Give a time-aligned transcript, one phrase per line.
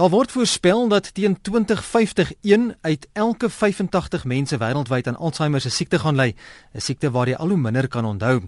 [0.00, 5.70] Daar word voorspel dat teen 2050 een uit elke 85 mense wêreldwyd aan Alzheimer se
[5.70, 6.34] siekte gaan ly,
[6.72, 8.40] 'n siekte waar jy al hoe minder kan onthou.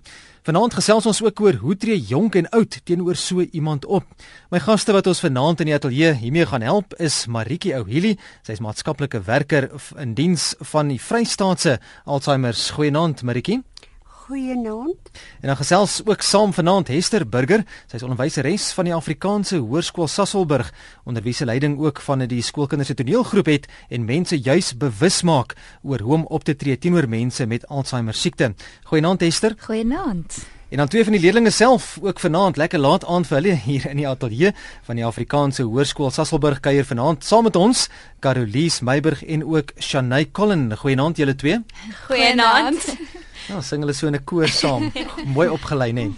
[0.42, 4.04] Vanaand gesels ons ook oor hoe tree jonk en oud teenoor so iemand op.
[4.50, 8.52] My gaste wat ons vanaand in die ateljee hiermee gaan help is Maritjie Ouhili, sy
[8.52, 12.54] is maatskaplike werker in diens van die Vrystaatse Alzheimer.
[12.54, 13.62] Goeienaand Maritjie.
[14.22, 15.10] Goeienaand.
[15.40, 17.64] En dan gesels ook saam vanaand Hester Burger.
[17.90, 20.68] Sy is onderwyseres van die Afrikaanse Hoërskool Sasselburg,
[21.02, 25.22] onder wie se leiding ook van die skoolkinders se toneelgroep het en mense juis bewus
[25.26, 28.54] maak oor hoe om op te tree teenoor mense met Alzheimer siekte.
[28.84, 29.56] Goeienaand Hester.
[29.58, 30.38] Goeienaand.
[30.70, 33.88] En dan twee van die leerders self ook vanaand lekker laat aand vir hulle hier
[33.90, 34.54] in die ateljee
[34.86, 37.88] van die Afrikaanse Hoërskool Sasselburg kuier vanaand saam met ons
[38.22, 40.70] Carolies Meiburg en ook Shanay Collen.
[40.78, 41.58] Goeienaand julle twee.
[42.06, 42.86] Goeienaand.
[43.48, 44.92] Ja, sing hulle so in 'n koor saam.
[45.34, 46.10] Mooi opgelei, né?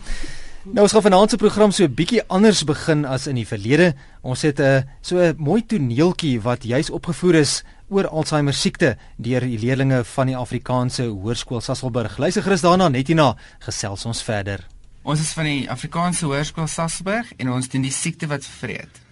[0.65, 3.95] Nou ons gaan vanaand se program so 'n bietjie anders begin as in die verlede.
[4.23, 8.96] Ons het 'n uh, so 'n mooi toneeltjie wat juis opgevoer is oor Alzheimer siekte
[9.16, 12.16] deur die leerdlinge van die Afrikaanse Hoërskool Sasselburg.
[12.18, 14.66] Luister gerus daarna net hierna gesels ons verder.
[15.02, 19.02] Ons is van die Afrikaanse Hoërskool Sasselburg en ons doen die siekte wat vreet.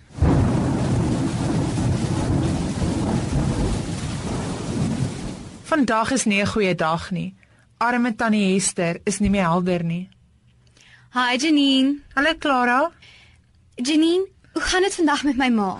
[5.62, 7.34] Vandag is nie 'n goeie dag nie.
[7.82, 10.04] Arme tannie Hester is nie meer helder nie.
[11.16, 11.96] Hi Janine.
[12.14, 12.92] Hallo Clara.
[13.74, 15.70] Janine, hoe gaan dit vandag met my ma?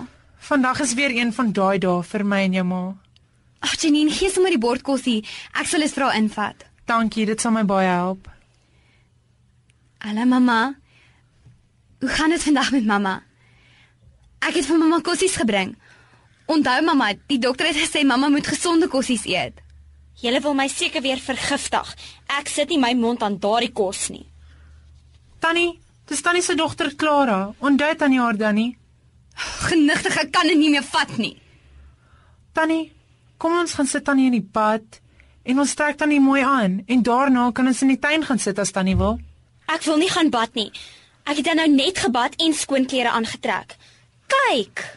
[0.49, 2.81] Vandag is weer een van daai dae vir my en jou ma.
[3.63, 5.21] Ag Janine, gee sommer die bordkossie.
[5.55, 6.67] Ek sal dit haar invat.
[6.91, 8.27] Dankie, dit sal my baie help.
[10.03, 10.59] Hallo mamma.
[12.03, 13.21] Hoe gaan dit vandag met mamma?
[14.43, 15.77] Ek het vir mamma kossies gebring.
[16.51, 19.62] Onthou mamma, die dokter het gesê mamma moet gesonde kossies eet.
[20.23, 21.89] Julle wil my seker weer vergiftig.
[22.31, 24.23] Ek sit nie my mond aan daardie kos nie.
[25.43, 25.73] Tannie,
[26.07, 27.53] dis tannie se dogter Clara.
[27.59, 28.71] Onthou tannie haar dan nie.
[29.67, 31.35] Genigtig, ek kan dit nie meer vat nie.
[32.55, 32.93] Tannie,
[33.37, 35.01] kom ons gaan sit tannie in die bad
[35.43, 38.59] en ons trek tannie mooi aan en daarna kan ons in die tuin gaan sit
[38.63, 39.19] as tannie wil.
[39.67, 40.69] Ek wil nie gaan bad nie.
[41.27, 43.75] Ek het nou net gebad en skoon klere aangetrek.
[44.31, 44.87] Kyk.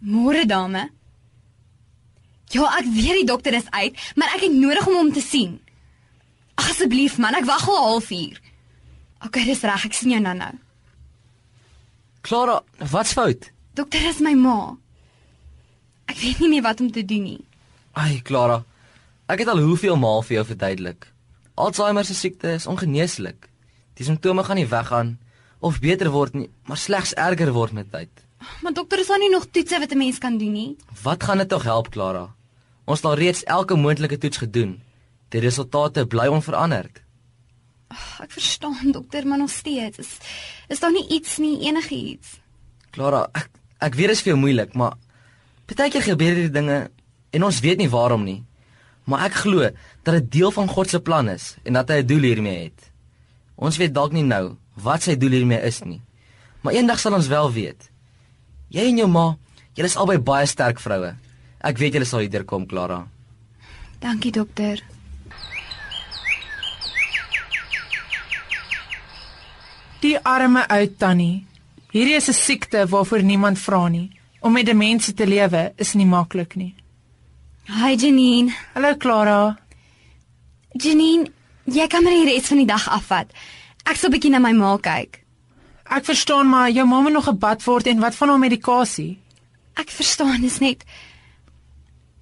[0.00, 0.88] Môre dame.
[2.50, 5.60] Ja, ek weet die dokter is uit, maar ek het nodig om hom te sien.
[6.58, 8.40] Asseblief man, ek wag al 'n halfuur.
[9.26, 10.54] OK, dis reg, ek sien jou nou-nou.
[12.20, 13.50] Clara, wat's fout?
[13.74, 14.76] Dokter is my ma.
[16.06, 17.44] Ek weet nie meer wat om te doen nie.
[17.92, 18.64] Ai, Clara.
[19.26, 21.06] Ek het al hoeveel maal vir jou verduidelik.
[21.54, 23.48] Alzheimer se siekte is ongeneeslik.
[23.94, 25.18] Die simptome gaan nie weggaan
[25.60, 28.10] of beter word nie, maar slegs erger word met tyd.
[28.64, 30.76] Maar dokter, is daar nie nog toetse wat 'n mens kan doen nie?
[31.02, 32.34] Wat gaan dit tog help, Clara?
[32.84, 34.80] Ons het al reeds elke moontlike toets gedoen.
[35.28, 37.02] Die resultate bly onveranderd.
[38.22, 40.18] Ek verstaan dokter, maar nog steeds is
[40.68, 42.38] is daar nie iets nie, enigiets.
[42.90, 44.94] Clara, ek ek weet dit is vir jou moeilik, maar
[45.66, 46.90] baie keer gebeur hierdie dinge
[47.30, 48.44] en ons weet nie waarom nie.
[49.04, 49.70] Maar ek glo
[50.04, 52.90] dat dit deel van God se plan is en dat hy 'n doel hiermee het.
[53.56, 56.00] Ons weet dalk nie nou wat sy doel hiermee is nie.
[56.62, 57.90] Maar eendag sal ons wel weet.
[58.70, 59.26] Jy en jou ma,
[59.74, 61.14] julle is albei baie sterk vroue.
[61.60, 63.02] Ek weet julle sal hierdeur kom, Clara.
[64.00, 64.80] Dankie dokter.
[70.00, 71.46] Die arme ou tannie.
[71.92, 74.10] Hierdie is 'n siekte waarvoor niemand vra nie.
[74.40, 76.74] Om met demensie te lewe is nie maklik nie.
[77.66, 78.54] Hi Janine.
[78.74, 79.58] Hallo Clara.
[80.72, 81.30] Janine,
[81.64, 83.32] jy kan maar die res van die dag afvat.
[83.88, 85.22] Ek sal bietjie na my ma kyk.
[85.90, 89.18] Ek verstaan maar jou mamma nog gebad word en wat van haar medikasie?
[89.74, 90.84] Ek verstaan dis net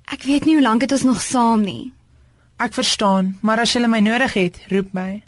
[0.08, 1.92] Ek weet nie hoe lank dit ons nog saam nie.
[2.58, 5.20] Ek verstaan, maar as jy my nodig het, roep my.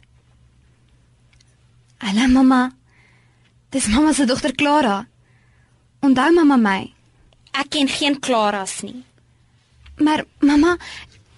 [2.00, 2.70] Hallo mamma.
[3.70, 5.04] Dis mamma se dogter Clara.
[6.00, 6.80] Onthou mamma my.
[7.52, 9.04] Ek ken geen Klaras nie.
[10.00, 10.78] Maar mamma,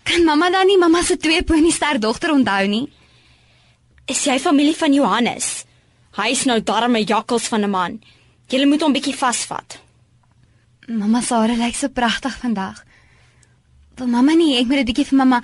[0.06, 2.86] kan mamma dan nie mamma se twee ponyster dogter onthou nie?
[4.10, 5.62] Is jy familie van Johannes?
[6.19, 8.00] Hy is nou darme jakkels van 'n man.
[8.49, 9.81] Jy moet hom bietjie vasvat.
[10.88, 12.84] Mamma hare lyk so pragtig vandag.
[13.96, 15.43] Wil mamma nie ek moet dit bietjie vir mamma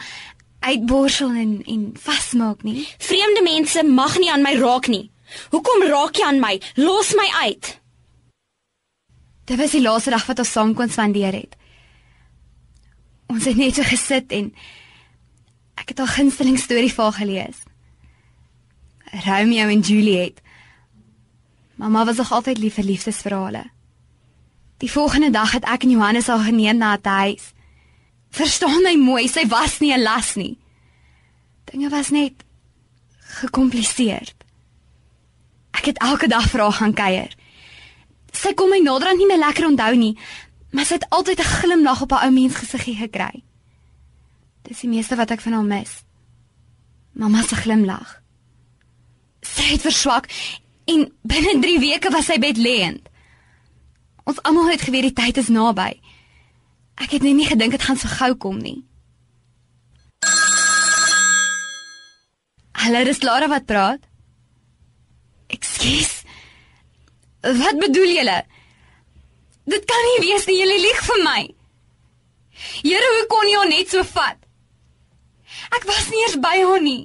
[0.60, 2.88] uitborsel en en vasmaak nie?
[2.98, 5.10] Vreemde mense mag nie aan my raak nie.
[5.50, 6.60] Hoekom raak jy aan my?
[6.74, 7.80] Los my uit.
[9.44, 11.56] Dit was die laaste dag wat ons saam kon spandeer het.
[13.28, 14.54] Ons het net so gesit en
[15.76, 17.67] ek het 'n gunsteling storie vir haar gelees.
[19.12, 20.40] Romeo en Juliet.
[21.74, 23.70] Mamma was nog altyd lief vir liefdesverhale.
[24.78, 27.52] Die volgende dag het ek en Johannes haar geneem na 'n huis.
[28.30, 30.58] Verstaan my mooi, sy was nie 'n las nie.
[31.64, 32.44] Dinge was net
[33.18, 34.34] gekompliseerd.
[35.70, 37.36] Ek het elke dag vir haar gaan kuier.
[38.32, 40.18] Sy kon my naderhand nie meer lekker onthou nie,
[40.70, 43.42] maar sy het altyd 'n glimlag op haar ou mens gesiggie gekry.
[44.62, 46.04] Dis die meeste wat ek van haar mis.
[47.12, 48.17] Mamma se glimlag.
[49.68, 50.28] Het verswak
[50.88, 53.08] en binne 3 weke was sy bedlêend.
[54.24, 55.90] Ons almal het geweet die tyd is naby.
[56.96, 58.78] Ek het net nie gedink dit gaan so gou kom nie.
[62.78, 64.08] Hallo, dis Lara wat praat.
[65.52, 66.22] Ekskuus.
[67.44, 68.38] Wat bedoel julle?
[69.68, 71.40] Dit kan nie wees nie, julle lieg vir my.
[72.80, 74.40] Here, hoe kon jy haar net so vat?
[75.76, 77.02] Ek was nie eers by haar nie.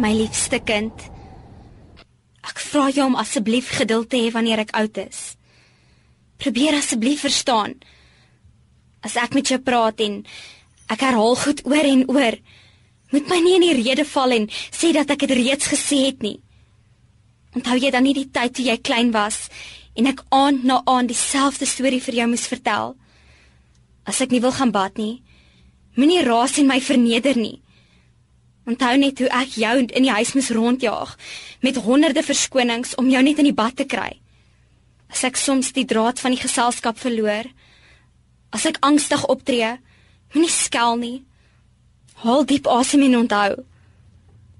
[0.00, 0.96] My liefste kind.
[2.40, 5.34] Ek vra jou om asseblief geduld te hê wanneer ek oud is.
[6.40, 7.74] Probeer asseblief verstaan.
[9.04, 10.22] As ek met jou praat en
[10.88, 12.38] ek herhaal goed oor en oor,
[13.12, 16.24] moet my nie in die rede val en sê dat ek dit reeds gesê het
[16.24, 16.38] nie.
[17.52, 19.50] Onthou jy dan nie die tyd toe jy klein was
[20.00, 22.94] en ek aand na aand dieselfde storie vir jou moes vertel?
[24.08, 25.18] As ek nie wil gaan bad nie,
[26.00, 27.58] moenie raas en my verneder nie.
[28.68, 31.14] Onthou net hoe ek jou in die huis moes rondjaag
[31.64, 34.12] met honderde verskonings om jou net in die bad te kry.
[35.10, 37.48] As ek soms die draad van die geselskap verloor,
[38.54, 39.78] as ek angstig optree,
[40.34, 41.18] moenie skel nie.
[42.22, 43.56] Haal diep asem en onthou.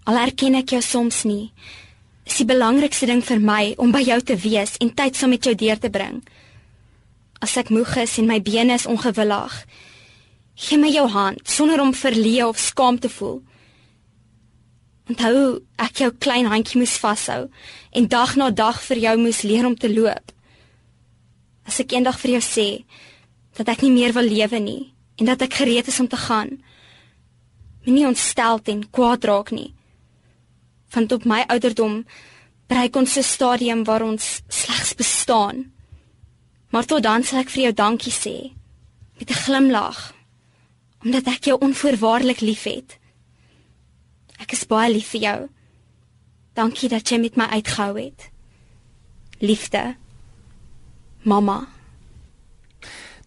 [0.08, 1.52] Al erken ek jou soms nie,
[2.26, 5.44] is die belangrikste ding vir my om by jou te wees en tyd saam met
[5.44, 6.22] jou deur te bring.
[7.40, 9.54] As ek moeg is en my bene is ongewillig,
[10.60, 13.40] gee my jou hand sonder om verleë of skaam te voel.
[15.10, 17.48] Onthou, ek jou klein handjie moes vashou
[17.98, 20.30] en dag na dag vir jou moes leer om te loop.
[21.66, 22.66] As ek eendag vir jou sê
[23.58, 24.82] dat ek nie meer wil lewe nie
[25.18, 26.60] en dat ek gereed is om te gaan,
[27.82, 29.72] moenie ontstel en kwaad raak nie.
[30.94, 32.04] Want op my ouderdom
[32.70, 35.72] bereik ons 'n stadium waar ons slegs bestaan.
[36.70, 38.54] Maar tot dan sal ek vir jou dankie sê
[39.18, 40.14] met 'n glimlag
[41.02, 42.99] omdat ek jou onvoorwaardelik liefhet.
[44.40, 45.40] Ek is baie lief vir jou.
[46.58, 48.30] Dankie dat jy met my uitgehou het.
[49.40, 49.94] Liefde.
[51.22, 51.66] Mamma.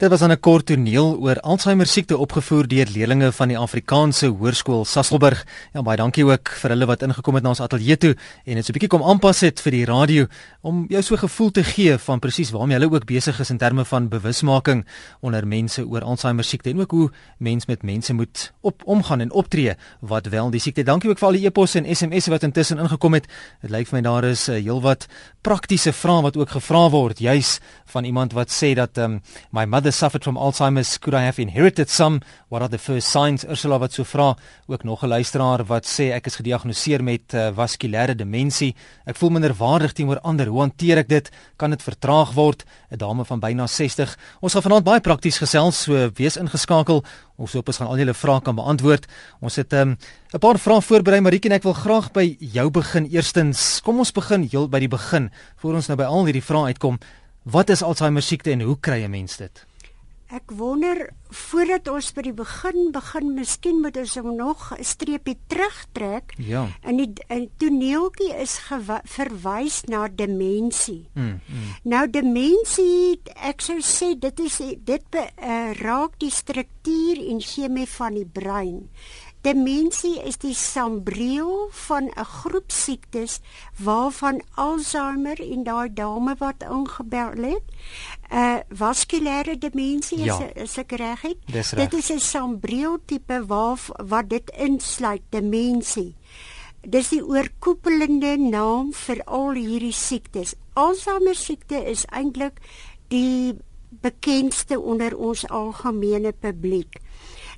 [0.03, 4.85] Dit was 'n kort toneel oor Alzheimer siekte opgevoer deur leerdlinge van die Afrikaanse Hoërskool
[4.85, 5.45] Sasolburg.
[5.73, 8.15] Ja, baie dankie ook vir hulle wat ingekom het na ons ateljee toe
[8.45, 10.27] en dit so 'n bietjie kom aanpas het vir die radio
[10.61, 13.85] om jou so gevoel te gee van presies waarmee hulle ook besig is in terme
[13.85, 14.85] van bewusmaking
[15.21, 19.31] onder mense oor Alzheimer siekte en ook hoe mens met mense moet op omgaan en
[19.31, 20.83] optree wat wel die siekte.
[20.83, 23.27] Dankie ook vir al die e-posse en SMS'e wat intussen ingekom het.
[23.61, 25.07] Dit lyk vir my daar is uh, heelwat
[25.41, 27.59] praktiese vrae wat ook gevra word juis
[27.93, 29.19] van iemand wat sê dat um,
[29.53, 30.97] my mother suffered from Alzheimer's.
[30.97, 32.21] Could I have inherited some?
[32.49, 33.45] What are the first signs?
[33.45, 34.33] Ursula wat so vra,
[34.67, 38.75] ook nog 'n luisteraar wat sê ek is gediagnoseer met uh, vaskulêre demensie.
[39.05, 40.47] Ek voel minder waardig teenoor ander.
[40.47, 41.29] Hoe hanteer ek dit?
[41.57, 42.65] Kan dit vertraag word?
[42.91, 44.17] 'n Dame van byna 60.
[44.41, 47.03] Ons gaan vanaand baie prakties gesels, so wees ingeskakel.
[47.37, 49.07] Ons hoop ons gaan al julle vrae kan beantwoord.
[49.41, 49.97] Ons het 'n um,
[50.39, 53.09] paar vrae voorberei, Marieke en ek wil graag by jou begin.
[53.09, 56.73] Eerstens, kom ons begin heel by die begin voor ons nou by al hierdie vrae
[56.73, 56.99] uitkom.
[57.43, 59.65] Wat is Alzheimer siekte en hoe kry 'n mens dit?
[60.33, 65.37] Ek wonder voordat ons by die begin begin, miskien moet ons hom nog 'n streepie
[65.47, 66.33] terugtrek.
[66.37, 66.67] Ja.
[66.81, 68.59] En die en toneeltjie is
[69.03, 71.09] verwys na demensie.
[71.13, 71.69] Mm, mm.
[71.83, 77.87] Nou demensie, ek sou sê dit is dit be, uh, raak die struktuur en chemie
[77.87, 78.89] van die brein.
[79.43, 83.39] Demensie is die sambreel van 'n groep siektes
[83.77, 87.63] waarvan Alzheimer en daai dame wat ingebel het,
[88.31, 90.49] uh, vaskulêre demensie is Ja.
[90.55, 91.37] is ek reg het.
[91.45, 91.69] Dis.
[91.69, 96.15] Dit is 'n sambreel tipe waar wat dit insluit, demensie.
[96.81, 100.55] Dis die oorkoepelende naam vir al hierdie siektes.
[100.73, 102.59] Alzheimer siekte is eintlik
[103.07, 103.53] die
[103.89, 106.95] bekendste onder ons algemene publiek.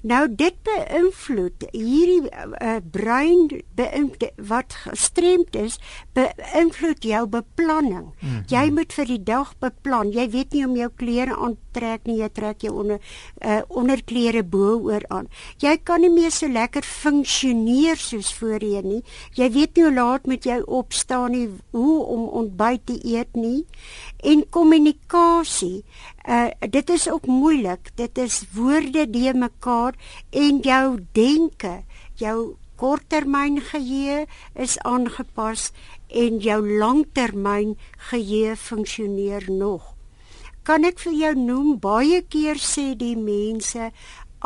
[0.06, 5.80] Nou dit beïnvloed hierdie uh, brein beïnvloed wat gestremd is,
[6.14, 8.12] beïnvloed jou beplanning.
[8.14, 8.44] Mm -hmm.
[8.48, 10.12] Jy moet vir die dag beplan.
[10.12, 14.44] Jy weet nie om jou klere aan trek nie, jy trek jou onder uh, onderklere
[14.44, 15.30] bo-oor aan.
[15.62, 19.04] Jy kan nie meer so lekker funksioneer soos voorheen nie.
[19.36, 23.66] Jy weet nie hoe laat moet jy opstaan nie, hoe om ontbyt te eet nie.
[24.26, 25.84] En kommunikasie
[26.26, 27.92] Uh dit is ook moeilik.
[27.96, 29.94] Dit is woorde die mekaar
[30.30, 31.84] en jou denke,
[32.18, 35.72] jou korttermyn geheue is aangepas
[36.08, 37.78] en jou langtermyn
[38.10, 39.95] geheue funksioneer nog.
[40.66, 43.92] Kan ek vir jou noem baie keer sê die mense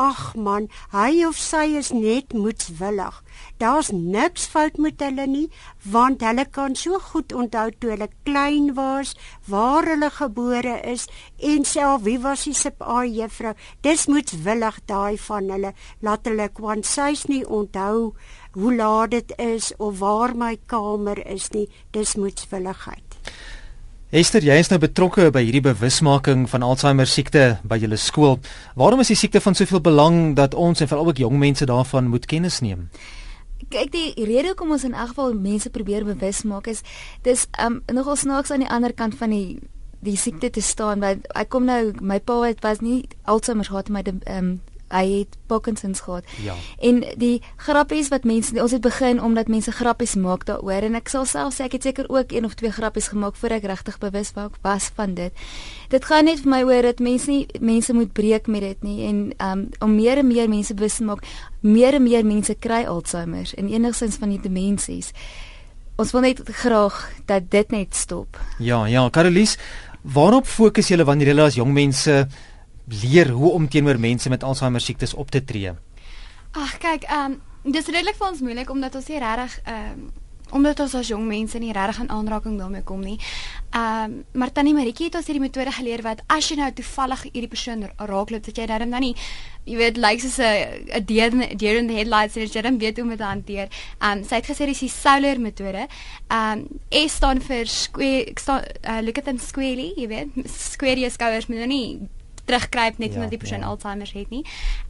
[0.00, 3.16] Ag man, hy of sy is net moedswillig.
[3.60, 5.48] Daar's niks fout met hulle nie,
[5.84, 9.12] want hulle kan so goed onthou toe hulle klein was,
[9.50, 11.04] waar hulle gebore is
[11.50, 13.52] en self wie was die sip a juffrou.
[13.84, 15.76] Dis moedswillig daai van hulle.
[16.00, 18.14] Laat hulle kwansies nie onthou
[18.56, 21.68] hoe laat dit is of waar my kamer is nie.
[21.92, 23.20] Dis moedswilligheid.
[24.10, 28.40] Esther, jy is nou betrokke by hierdie bewusmaking van Alzheimer siekte by julle skool.
[28.74, 32.08] Waarom is die siekte van soveel belang dat ons en veral ook jong mense daarvan
[32.10, 32.88] moet kennis neem?
[33.70, 36.82] Kyk, die rede hoekom ons in elk geval mense probeer bewus maak is
[37.22, 39.60] dis um nogal snaaks aan die ander kant van die
[40.02, 43.94] die siekte te staan want ek kom nou my pa het was nie Alzheimer gehad
[43.94, 44.56] maar um
[44.90, 46.26] hy het Parkinson's gehad.
[46.42, 46.54] Ja.
[46.78, 51.08] En die grappies wat mense ons het begin omdat mense grappies maak daaroor en ek
[51.12, 53.98] sal self sê ek het seker ook een of twee grappies gemaak voor ek regtig
[54.02, 54.32] bewus
[54.62, 55.32] was van dit.
[55.90, 58.98] Dit gaan net vir my oor dat mense nie mense moet breek met dit nie
[59.08, 61.24] en um, om meer en meer mense bewus te maak,
[61.60, 65.14] meer en meer mense kry Alzheimer en enigstens van die demensies.
[66.00, 66.96] Ons wil net graag
[67.28, 68.38] dat dit net stop.
[68.58, 69.58] Ja, ja, Carolies,
[70.00, 72.14] waarop fokus julle wanneer julle as jong mense
[73.02, 75.72] leer hoe om teenoor mense met Alzheimer siektes op te tree?
[76.50, 80.10] Ag, kyk, ehm um, dis redelik vir ons moeilik omdat ons nie regtig ehm um,
[80.50, 83.18] omdat ons as jong mense nie regtig in aanraking daarmee kom nie.
[83.70, 87.22] Ehm um, maar tannie Maritjie het ons hierdie metode geleer wat as jy nou toevallig
[87.28, 89.14] hierdie persoon raakloop dat jy nou dan nie
[89.64, 93.04] jy weet lyk soos 'n 'n deer in the headlights en jy dan weet hoe
[93.04, 93.68] om dit te hanteer.
[94.00, 95.86] Ehm um, sy het gesê dis die solar metode.
[96.28, 100.98] Ehm um, S staan vir square staan uh, look at them squarely, jy weet, square
[101.00, 102.08] jou skouers moet nou nie
[102.50, 103.70] terugkruip net ja, omdat die persoon ja.
[103.70, 104.44] Alzheimer het nie.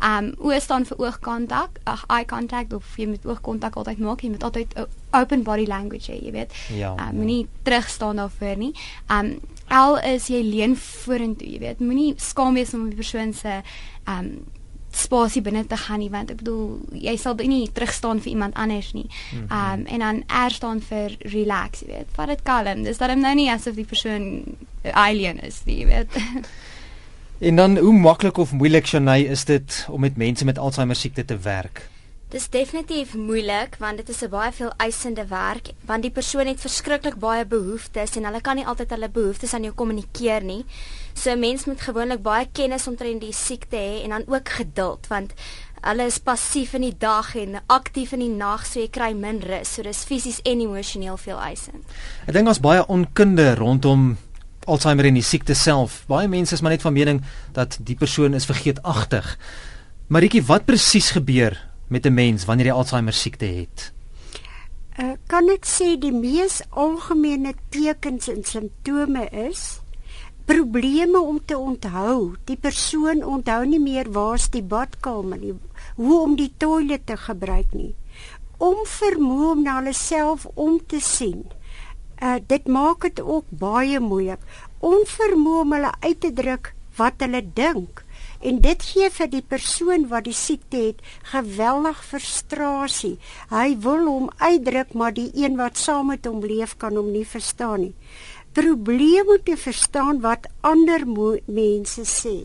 [0.04, 4.34] Um oë staan vir oogkontak, ag eye contact of jy moet oogkontak altyd maak, jy
[4.34, 4.76] moet altyd
[5.16, 6.54] open body language hê, jy weet.
[6.76, 7.64] Ja, um moenie ja.
[7.68, 8.72] terug staan daarvoor nie.
[9.10, 9.36] Um
[9.70, 13.60] al is jy leun vorentoe, jy weet, moenie skaam wees om die persoon se
[14.08, 14.40] um
[14.90, 18.56] spasie binne te gaan nie want ek bedoel jy sal nie terug staan vir iemand
[18.58, 19.06] anders nie.
[19.06, 19.74] Mm -hmm.
[19.74, 22.08] Um en dan R staan vir relax, jy weet.
[22.16, 22.82] Vat dit kalm.
[22.82, 24.44] Dis dan nou nie asof die persoon
[24.92, 26.10] alien is, jy weet.
[27.40, 31.24] En dan hoe maklik of moeilik Shanay is dit om met mense met Alzheimer siekte
[31.24, 31.88] te werk?
[32.28, 36.60] Dis definitief moeilik want dit is 'n baie veel eisende werk want die persoon het
[36.60, 40.64] verskriklik baie behoeftes en hulle kan nie altyd hulle behoeftes aan jou kommunikeer nie.
[41.14, 45.06] So 'n mens moet gewoonlik baie kennis omtrent die siekte hê en dan ook geduld
[45.06, 45.32] want
[45.80, 49.40] hulle is passief in die dag en aktief in die nag so jy kry min
[49.40, 49.74] rus.
[49.74, 51.84] So dis fisies en emosioneel veel eisend.
[52.26, 54.16] Ek dink ons baie onkunde rondom
[54.68, 56.02] Alzheimer en die siekte self.
[56.10, 57.22] Baie mense is maar net van mening
[57.56, 59.38] dat die persoon is vergeetagtig.
[60.08, 61.56] Maritjie, wat presies gebeur
[61.88, 63.92] met 'n mens wanneer jy Alzheimer siekte het?
[64.98, 69.80] Uh, kan ek sê die mees algemene tekens en simptome is
[70.44, 72.34] probleme om te onthou.
[72.44, 75.54] Die persoon onthou nie meer waar's die badkamer nie,
[75.94, 77.94] hoe om die toilet te gebruik nie.
[78.58, 81.46] Onvermoë om na hulle self om te sien
[82.20, 84.42] uh, dit maak dit ook baie moeilik.
[84.80, 88.04] Onvermoë om hulle uit te druk wat hulle dink.
[88.40, 93.16] En dit gee vir die persoon wat die siekte het geweldig frustrasie.
[93.52, 97.26] Hy wil hom uitdruk, maar die een wat saam met hom leef kan hom nie
[97.28, 97.94] verstaan nie.
[98.56, 102.36] Probleem om te verstaan wat ander mense sê.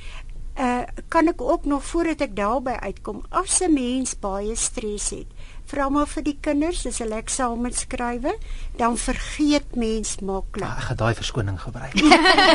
[0.59, 5.27] uh kan ek ook nog voordat ek daarby uitkom as 'n mens baie stres het
[5.71, 8.35] vra maar vir die kinders as hulle eksamen skrywe
[8.77, 11.95] dan vergeet mens maklik ah, ek gaan daai verskoning gebruik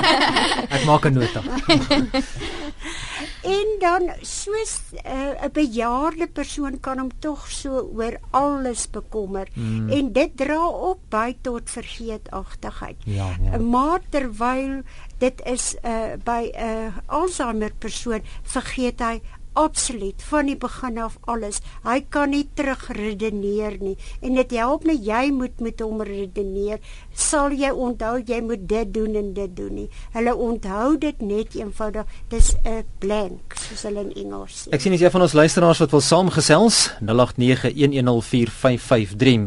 [0.77, 1.43] ek maak 'n nota
[3.43, 9.49] En dan soos eh, 'n uh, bejaarde persoon kan hom tog so oor alles bekommer
[9.55, 9.91] mm.
[9.91, 12.97] en dit dra ook by tot vergeetachtigheid.
[13.05, 13.59] Ja, ja.
[13.59, 14.83] Maar terwyl
[15.19, 19.21] dit is uh, by 'n uh, Alzheimer persoon vergeet hy
[19.52, 21.61] absoluut van die begin af alles.
[21.85, 26.78] Hy kan nie terugredeneer nie en dit help net jy moet met hom redeneer.
[27.14, 29.88] Sal jy onthou jy moet dit doen en dit doen nie.
[30.12, 32.05] Hulle onthou dit net eenvoudig.
[32.28, 34.71] Dis 'n blank soos hulle in Engels sê.
[34.73, 37.14] Ek sien as jy van ons luisteraars wat wil saamgesels 0891104553.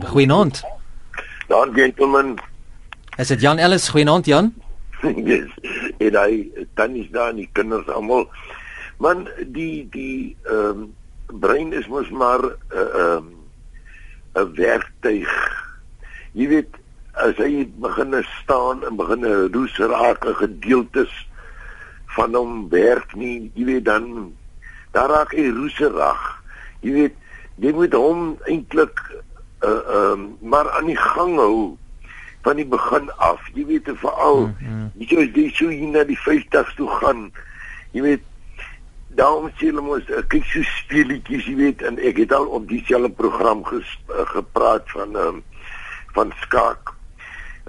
[0.07, 0.63] Goeienaand.
[1.47, 2.35] Dan gentlemen,
[3.17, 3.89] Is dit Jan Ellis?
[3.89, 4.53] Goeienaand Jan.
[5.01, 5.49] yes.
[5.97, 8.27] en hy tannies daar en die kinders almal.
[9.01, 10.89] Man die die ehm um,
[11.41, 13.29] brein is mos maar 'n uh, ehm um,
[14.35, 15.33] 'n werktuig.
[16.37, 16.77] Jy weet
[17.13, 21.11] as hy begin staan en begin roes raak gedeeltes
[22.15, 24.33] van hom werk nie, jy weet dan
[24.91, 26.21] daar raak hy roeserig.
[26.85, 27.15] Jy weet
[27.57, 28.97] jy moet hom eintlik
[29.65, 31.77] uh ehm um, maar aan die gang hou
[32.45, 33.41] van die begin af.
[33.53, 34.91] Jy weet veral mm -hmm.
[34.97, 37.31] jy sê jy sou hier na die 50s toe gaan.
[37.91, 38.30] Jy weet
[39.15, 42.67] daarom sê hulle mos uh, kyk so speletjies, jy weet en ek het al op
[42.69, 45.43] dieselfde program ges, uh, gepraat van um,
[46.15, 46.93] van skaak.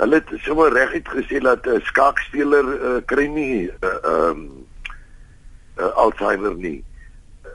[0.00, 4.66] Hulle het sommer reguit gesê dat 'n uh, skaakspeler uh, kry nie ehm uh, um,
[5.78, 6.84] uh, Alzheimer nie.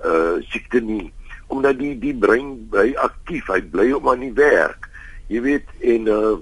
[0.05, 1.13] Uh siekte nie
[1.47, 4.89] omdat die die brein bly aktief, hy bly op aan die werk.
[5.31, 6.35] Jy weet en uh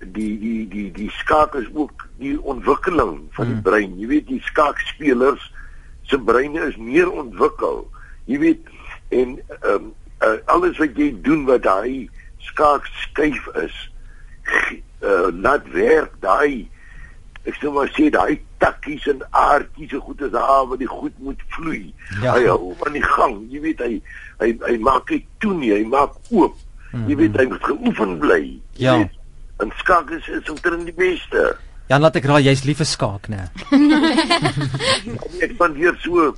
[0.00, 3.98] die die die die skaak is ook die ontwikkeling van die brein.
[4.00, 5.44] Jy weet die skaakspelers
[6.10, 7.84] se breine is meer ontwikkel.
[8.30, 8.74] Jy weet
[9.14, 12.10] en ehm um, uh, alles wat jy doen wat daai
[12.50, 13.76] skaak skuif is,
[15.00, 16.68] uh, laat werk daai
[17.48, 21.16] ek sê maar sê daai takkies en aardjies so goed as daar waar die goed
[21.24, 21.94] moet vloei.
[22.20, 22.34] Ja.
[22.36, 23.38] Hy hou aan die gang.
[23.52, 23.94] Jy weet hy
[24.42, 26.58] hy hy maak dit toe nie, hy maak oop.
[26.90, 27.08] Mm -hmm.
[27.08, 28.44] Jy weet hy moet geoefen bly.
[28.76, 28.98] Ja.
[28.98, 29.16] Weet,
[29.64, 31.56] en skaak is is omtrent die beste.
[31.90, 33.48] Ja, laat ek raai, jy's lief vir skaak, né?
[35.44, 36.28] ek spandeer so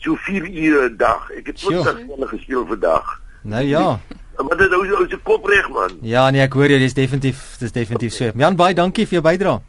[0.00, 1.30] so 4 ure 'n dag.
[1.38, 3.06] Ek het 20 spelle gespeel vir dag.
[3.48, 4.00] Nou ja.
[4.36, 5.96] Maar dit ou ou se kop reg man.
[6.04, 8.28] Ja, nee, ek hoor jy, dis definitief, dis definitief so.
[8.36, 9.60] Jan baie dankie vir jou bydrae.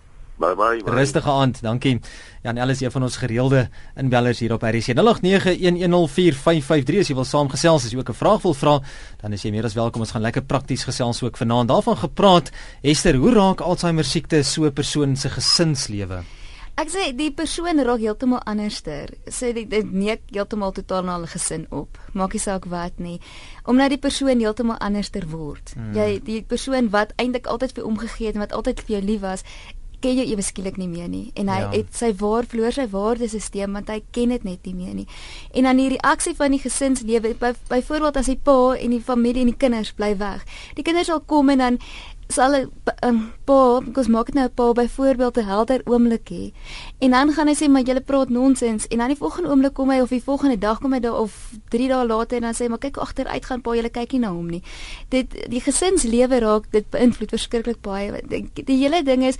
[0.41, 0.84] Bye bye.
[0.84, 0.95] bye.
[0.95, 1.99] Rustige aand, dankie.
[2.41, 7.86] Jan Ellis een van ons gereelde inbellers hier op RC 0891104553 as jy wil saamgesels
[7.86, 8.82] as jy ook 'n vraag wil vra,
[9.21, 10.01] dan is jy meer as welkom.
[10.01, 11.69] Ons gaan lekker prakties gesels ook vanaand.
[11.69, 12.51] Daarvan gepraat,
[12.82, 16.23] Esther, hoe raak Alzheimer siekte so 'n persoon se gesinslewe?
[16.80, 19.12] Ek sê die persoon raak heeltemal anderster.
[19.27, 21.99] Sê dit dit neek heeltemal totaal na hulle gesin op.
[22.13, 23.19] Maak nie saak wat nie.
[23.69, 25.73] Omdat die persoon heeltemal anderster word.
[25.75, 25.91] Hmm.
[25.93, 29.21] Jy die persoon wat eintlik altyd vir omgegee het en wat altyd vir jou lief
[29.21, 29.43] was,
[30.01, 31.71] ken jou ewe skielik nie meer nie en hy ja.
[31.71, 35.07] het sy waar verloor sy waardesisteem want hy ken dit net nie meer nie.
[35.53, 39.45] En dan die reaksie van die gesinslewe by, byvoorbeeld as die pa en die familie
[39.45, 40.45] en die kinders bly weg.
[40.75, 41.79] Die kinders sal kom en dan
[42.31, 42.71] sal 'n
[43.03, 46.51] um, pa, kos maak dit nou 'n pa byvoorbeeld 'n helder oomblik hê.
[46.99, 49.89] En dan gaan hy sê maar julle praat nonsens en dan die volgende oomblik kom
[49.89, 52.69] hy of die volgende dag kom hy daar of 3 dae later en dan sê
[52.69, 54.63] maar kyk agteruit gaan pa julle kyk nie na hom nie.
[55.09, 58.21] Dit die gesinslewe raak dit beïnvloed verskriklik baie.
[58.27, 59.37] Die, die hele ding is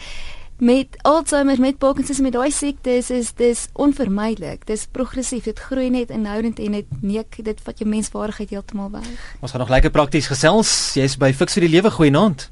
[0.62, 4.62] met Alzheimer met Parkinsons met daai siektes is dis onvermydelik.
[4.69, 5.47] Dis progressief.
[5.50, 9.08] Dit groei net inhoudend en dit neek dit vat jou menswaardigheid heeltemal weg.
[9.41, 10.74] Ons gaan nog lekker prakties gesels.
[10.93, 12.45] Jy's by Fix vir die Lewe goeienaand.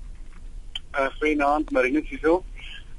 [0.97, 2.39] Uh goeienaand, Marinus hierso.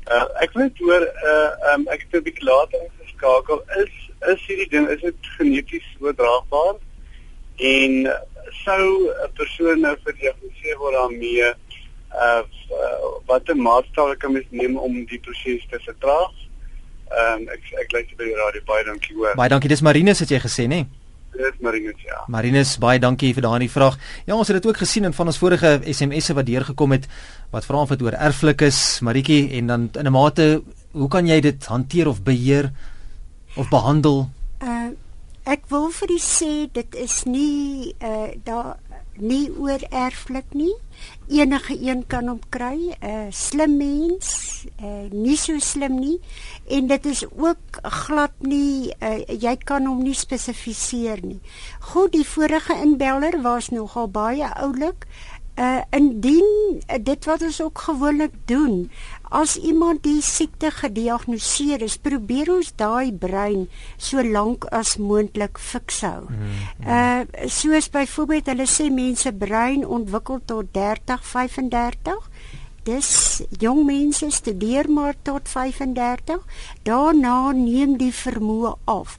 [0.07, 3.64] Uh ek wil net hoor uh um, ek het 'n bietjie later geskakel.
[3.83, 3.94] Is
[4.31, 6.79] is hierdie ding is dit geneties oordraagbaar?
[7.59, 8.14] En
[8.62, 11.51] sou 'n persoon nou verdiagnoseer word daarmee
[12.14, 16.33] uh, uh watter maatstawwe kan mens neem om die proses te vertraag?
[17.11, 19.37] Ehm um, ek ek luister by die radio baie dankie hoor.
[19.37, 19.70] Baie dankie.
[19.70, 20.85] Dis Marinus het jy gesê, nê?
[21.35, 22.25] Dis Marinus ja.
[22.29, 23.96] Marinus, baie dankie vir daardie vraag.
[24.27, 27.07] Ja, ons het dit ook gesien in van ons vorige SMS'e wat deurgekom het
[27.55, 31.27] wat vra of dit oor erflik is, Maritjie, en dan in 'n mate, hoe kan
[31.27, 32.70] jy dit hanteer of beheer
[33.57, 34.29] of behandel?
[34.62, 34.90] Uh
[35.44, 38.77] ek wil vir u sê dit is nie uh daar
[39.16, 40.75] nie oor erflik nie.
[41.29, 46.20] Enige een kan hom kry, 'n uh, slim mens, uh, nie so slim nie
[46.68, 51.40] en dit is ook glad nie uh, jy kan hom nie spesifiseer nie.
[51.81, 55.07] Goed, die vorige inbeller was nogal baie oulik.
[55.61, 56.46] Uh indien
[56.88, 58.90] uh, dit wat ons ook gewoonlik doen,
[59.31, 66.03] as iemand die siekte gediagnoseer is, probeer ons daai brein so lank as moontlik fiks
[66.07, 66.27] hou.
[66.27, 66.87] Mm, mm.
[66.87, 72.19] Uh soos byvoorbeeld hulle sê mense brein ontwikkel tot 30, 35
[72.85, 76.40] dis jong mense studeer maar tot 35.
[76.83, 79.19] Daarna neem die vermoë af.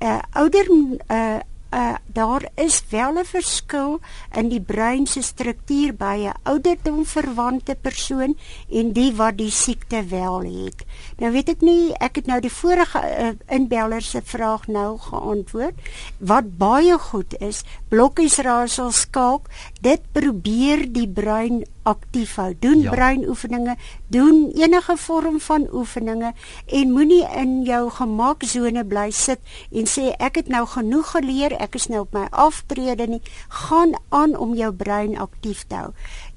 [0.00, 4.00] Uh ouder uh uh daar is wel 'n verskil
[4.34, 8.36] in die brein se struktuur by 'n ouderdomverwante persoon
[8.70, 10.84] en die wat die siekte wel het.
[11.18, 15.74] Nou weet ek nie, ek het nou die vorige uh, inbeller se vraag nou geantwoord.
[16.18, 19.50] Wat baie goed is, blokkies rasel skalk,
[19.82, 22.52] dit probeer die brein aktief hou.
[22.62, 22.92] Doen ja.
[22.94, 23.74] breinoefeninge,
[24.12, 26.32] doen enige vorm van oefeninge
[26.66, 29.42] en moenie in jou gemaksone bly sit
[29.74, 33.22] en sê ek het nou genoeg geleer, ek is nou op my aftrede nie.
[33.66, 35.90] Gaan aan om jou brein aktief te hou.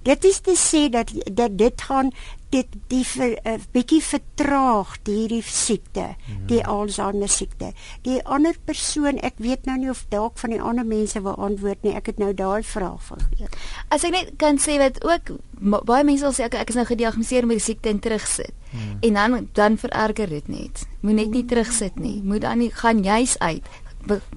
[0.03, 2.11] Dit is te sê dat dat dit gaan
[2.53, 6.15] dit die vir 'n uh, bietjie vertraag hierdie siekte,
[6.47, 7.71] die Alzheimer siekte.
[8.05, 11.83] Die ander persoon, ek weet nou nie of dalk van die ander mense wil antwoord
[11.83, 11.95] nie.
[11.95, 13.57] Ek het nou daai vraag vergeet.
[13.89, 15.37] As ek net kan sê wat ook
[15.85, 18.53] baie mense sal sê ek, ek is nou gediagnoseer met die siekte en terugsit.
[18.73, 18.97] Mm.
[19.01, 20.85] En dan dan vererger dit net.
[21.01, 22.21] Moet net nie terugsit nie.
[22.23, 23.65] Moet dan nie gaan juis uit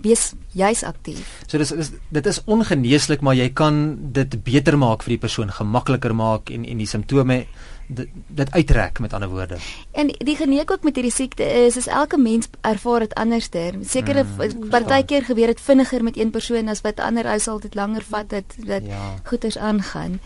[0.03, 1.43] wees juis aktief.
[1.47, 5.51] So dis is dit is ongeneeslik maar jy kan dit beter maak vir die persoon,
[5.53, 7.45] gemakliker maak en en die simptome
[7.87, 9.59] dit, dit uitrek met ander woorde.
[9.93, 13.75] En die geneek ook met hierdie siekte is is elke mens ervaar dit anderster.
[13.83, 17.75] Sekere mm, partykeer gebeur dit vinniger met een persoon as wat ander ou sal dit
[17.75, 19.15] langer vat dat dat ja.
[19.25, 20.21] goeters aangaan.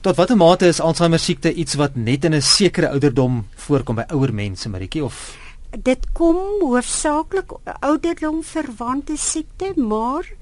[0.00, 4.04] Tot watter mate is Alzheimer siekte iets wat net in 'n sekere ouderdom voorkom by
[4.08, 5.36] ouer mense, Maritjie of
[5.70, 10.32] dit kom hoofsaaklik ouderdom verwante siekte, maar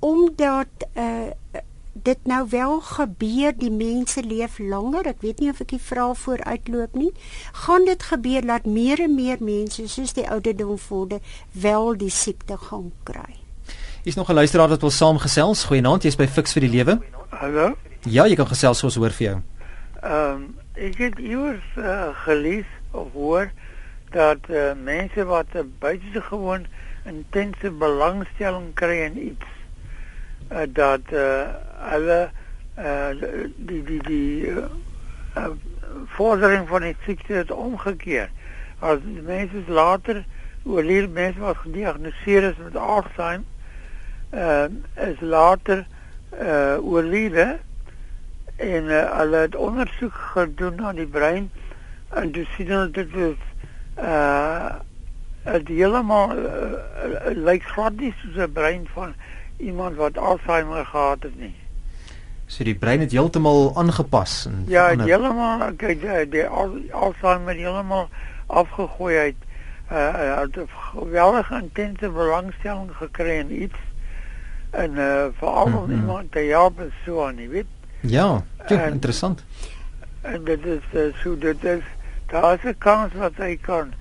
[0.00, 1.32] omdat uh
[2.02, 6.18] dit nou wel gebeur die mense leef langer ek weet nie of ek die vraag
[6.18, 7.12] vooruitloop nie
[7.64, 12.58] gaan dit gebeur dat meer en meer mense soos die ouderdom vorder wel die siekte
[12.58, 13.38] gaan kry.
[14.04, 15.64] Is nog 'n luisteraar wat wil saamgesels.
[15.64, 17.00] Goeienaand jy's by Fix vir die lewe.
[17.30, 17.76] Hallo?
[18.02, 19.38] Ja jy kan gesels ons hoor vir jou.
[20.02, 23.50] Ehm um, ek het iewers uh, gelees of hoor
[24.14, 26.66] dat uh, mense wat uh, buitengewoon
[27.04, 29.50] intense belangstelling kry in iets
[30.52, 31.48] uh, dat uh,
[31.90, 32.20] hulle
[32.78, 33.10] uh,
[33.56, 35.48] die die die uh,
[36.16, 38.30] vordering van die siekte het omgekeer.
[38.78, 40.24] As mense later
[40.64, 43.52] oorleef mense wat gediagnoseer is met Alzheimer
[44.34, 45.86] uh, is later
[46.42, 47.58] uh, oorlede
[48.56, 51.50] en uh, hulle het ondersoek gedoen aan die brein
[52.08, 53.42] en dis sien hulle dit is
[53.98, 54.74] uh
[55.44, 59.14] dit heeltemal uh, uh, lyk glad nie soos 'n brein van
[59.56, 61.54] iemand wat Alzheimer gehad het nie.
[62.46, 66.46] So die brein het heeltemal aangepas en Ja, heeltemal kyk die, die
[66.92, 68.08] Alzheimer heeltemal
[68.46, 69.40] afgegooi uit
[69.92, 73.80] uh het 'n geweldige intense belangstelling gekry in iets
[74.70, 75.92] en uh veral mm -hmm.
[75.92, 77.66] iemand te help so aan, jy weet.
[78.00, 79.44] Ja, ja en, interessant.
[80.20, 81.82] En dit is uh, so dit is
[82.34, 83.94] daar is 'n kans wat hy kan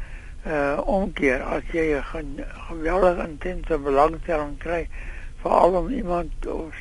[0.48, 4.88] uh omkeer as jy 'n geweldige intense belangstelling kry
[5.44, 6.32] veral om iemand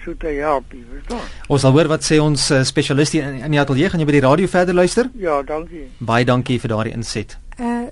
[0.04, 1.26] so te help, verstaan?
[1.48, 4.18] Ons sal hoor wat sê ons uh, spesialist in, in die ateljee gaan jy by
[4.18, 5.10] die radio verder luister?
[5.18, 5.88] Ja, dankie.
[5.98, 7.38] Baie dankie vir daardie inset.
[7.58, 7.90] Uh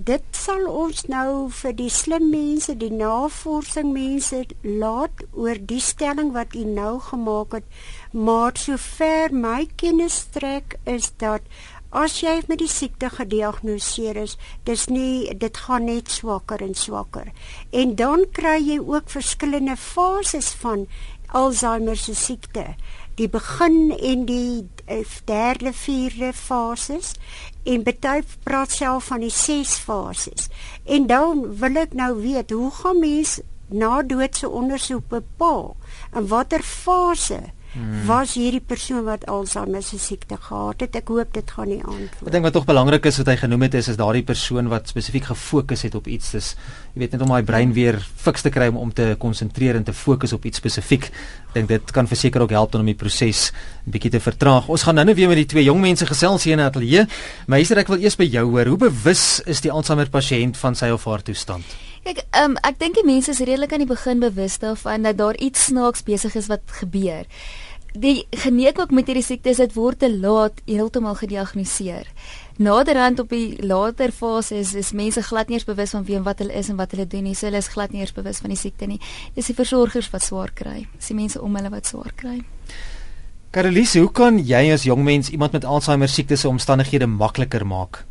[0.00, 6.30] dit sal ons nou vir die slim mense, die navorsing mense laat oor die stelling
[6.32, 7.66] wat u nou gemaak het,
[8.12, 11.42] maar sover my kennis strek is dat
[11.90, 17.32] As jy met die siekte gediagnoseer is, dis nie dit gaan net swakker en swakker.
[17.74, 20.86] En dan kry jy ook verskillende fases van
[21.34, 22.76] Alzheimer se siekte.
[23.18, 27.16] Die begin en die eh, derde, vierde fases
[27.66, 30.46] en baie praat self van die ses fases.
[30.86, 35.74] En dan wil ek nou weet, hoe gaan mens na doodse ondersoek bepaal
[36.14, 38.02] in watter fase Hmm.
[38.08, 40.96] Was hierdie persoon wat Alzheimer se siekte gehad het?
[40.98, 42.24] Ek hoop dit gaan nie antwoord.
[42.26, 44.90] Ek dink wat tog belangrik is wat hy genoem het is is daardie persoon wat
[44.90, 46.32] spesifiek gefokus het op iets.
[46.34, 46.48] Dis
[46.96, 49.86] jy weet net om daai brein weer fiks te kry om om te konsentreer en
[49.86, 51.12] te fokus op iets spesifiek.
[51.50, 53.52] Ek dink dit kan verseker ook help om die proses
[53.86, 54.66] 'n bietjie te vertraag.
[54.66, 57.06] Ons gaan nou-nou weer met die twee jong mense gesels hier in die ateljee.
[57.46, 58.66] Meester, ek wil eers by jou hoor.
[58.66, 61.89] Hoe bewus is die Alzheimer pasiënt van sy of haar toestand?
[62.00, 65.36] Kyk, um, ek dink die mense is redelik aan die begin bewus daarvan dat daar
[65.36, 67.26] iets snaaks besig is wat gebeur.
[67.92, 72.06] Die geneek ook met hierdie siekte is dit word te laat heeltemal gediagnoseer.
[72.62, 76.24] Naderhand op die later fase is, is mense glad nie eens bewus van wie en
[76.24, 77.34] wat hulle is en wat hulle doen nie.
[77.34, 79.00] So hulle is glad nie eens bewus van die siekte nie.
[79.34, 80.86] Dis die versorgers wat swaar kry.
[80.96, 82.38] Dis die mense om hulle wat swaar kry.
[83.50, 88.04] Karolise, hoe kan jy as jong mens iemand met Alzheimer siekte se omstandighede makliker maak?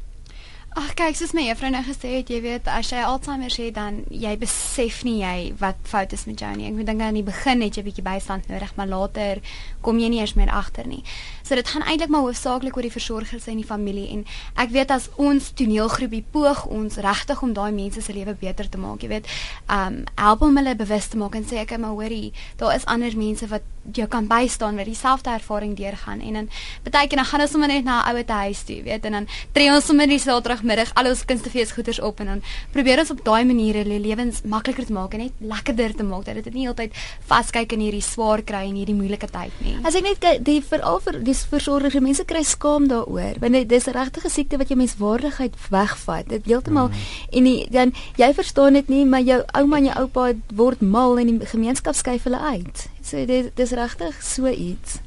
[0.77, 4.03] Ag kyk, soos my juffrou nou gesê het, jy weet, as jy Alzheimer het, dan
[4.13, 6.67] jy besef nie jy wat fout is met jou nie.
[6.67, 9.41] Ek moet dink aan die begin het jy 'n bietjie bystand nodig, maar later
[9.82, 11.01] kom jy nie eers meer agter nie.
[11.43, 14.91] So dit gaan eintlik maar hoofsaaklik oor die versorgers en die familie en ek weet
[14.91, 19.10] as ons toneelgroepie poog ons regtig om daai mense se lewe beter te maak, jy
[19.10, 19.25] weet,
[19.67, 23.17] um help om hulle bewus te maak en sê ek maar hoorie, daar is ander
[23.17, 23.63] mense wat
[23.95, 26.49] jou kan bystaan wat dieselfde ervaring deurgaan en dan
[26.91, 29.28] baie keer dan gaan ons sommer net na 'n ouete huis toe, weet, en dan
[29.52, 33.23] tree ons sommer die Saterdagmiddag al ons kunstefees goeders op en dan probeer ons op
[33.23, 36.67] daai manier hulle lewens makliker te maak en net lekkerder te maak dat dit nie
[36.67, 36.93] altyd
[37.28, 39.78] vaskyk in hierdie swaar kry en hierdie moeilike tyd nie.
[39.84, 43.71] As ek net kyk, die veral vir die versorgers, mense kry skaam daaroor want dit
[43.71, 46.30] is 'n regte siekte wat jou menswaardigheid wegvat.
[46.30, 46.93] Dit heeltemal mm.
[47.32, 51.19] en die, dan jy verstaan dit nie, maar jou ouma en jou oupa word mal
[51.19, 52.88] en die gemeenskap skuif hulle uit.
[53.10, 55.00] So dit dis regtig so iets.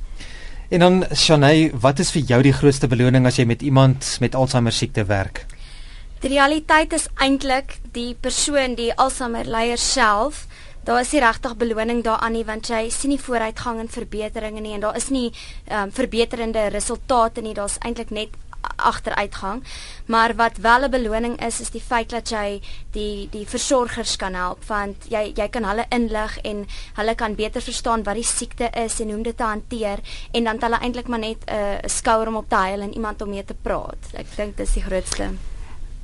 [0.73, 4.35] En dan Shanay, wat is vir jou die grootste beloning as jy met iemand met
[4.35, 5.45] Alzheimer siekte werk?
[6.23, 10.47] Die realiteit is eintlik die persoon, die Alzheimer leier self.
[10.83, 14.75] Daar is nie regtig beloning daaraan nie want jy sien nie vooruitgang en verbeteringe nie
[14.75, 15.29] en daar is nie
[15.71, 17.55] um, verbeterende resultate nie.
[17.55, 18.35] Daar's eintlik net
[18.77, 19.63] agteruitgang.
[20.07, 24.35] Maar wat wel 'n beloning is is die feit dat jy die die versorgers kan
[24.35, 28.71] help want jy jy kan hulle inlig en hulle kan beter verstaan wat die siekte
[28.71, 29.99] is en hoe om dit te hanteer
[30.33, 32.95] en dan het hulle eintlik maar net 'n uh, skouer om op te huil en
[32.95, 34.03] iemand om mee te praat.
[34.13, 35.31] Ek dink dis die grootste.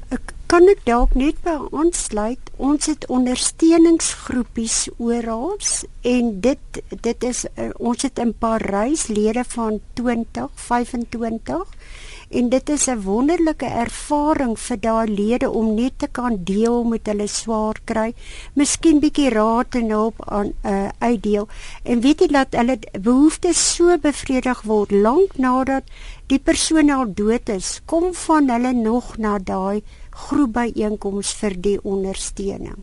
[0.09, 2.41] Ek kan ek dalk net by ons sluit.
[2.57, 5.59] Ons het ondersteuningsgroepies oral
[6.03, 11.67] en dit dit is uh, ons het 'n paar reislede van 20, 25
[12.29, 17.07] en dit is 'n wonderlike ervaring vir daai lede om net te kan deel met
[17.07, 18.15] hulle swaar kry,
[18.55, 21.49] miskien bietjie raad en hulp aan uh, uitdeel
[21.83, 25.85] en weet jy dat hulle behoeftes so bevredig word lank nadat
[26.27, 31.79] die persoon al dood is, kom van hulle nog na daai groep byeenkomste vir die
[31.83, 32.83] ondersteuning.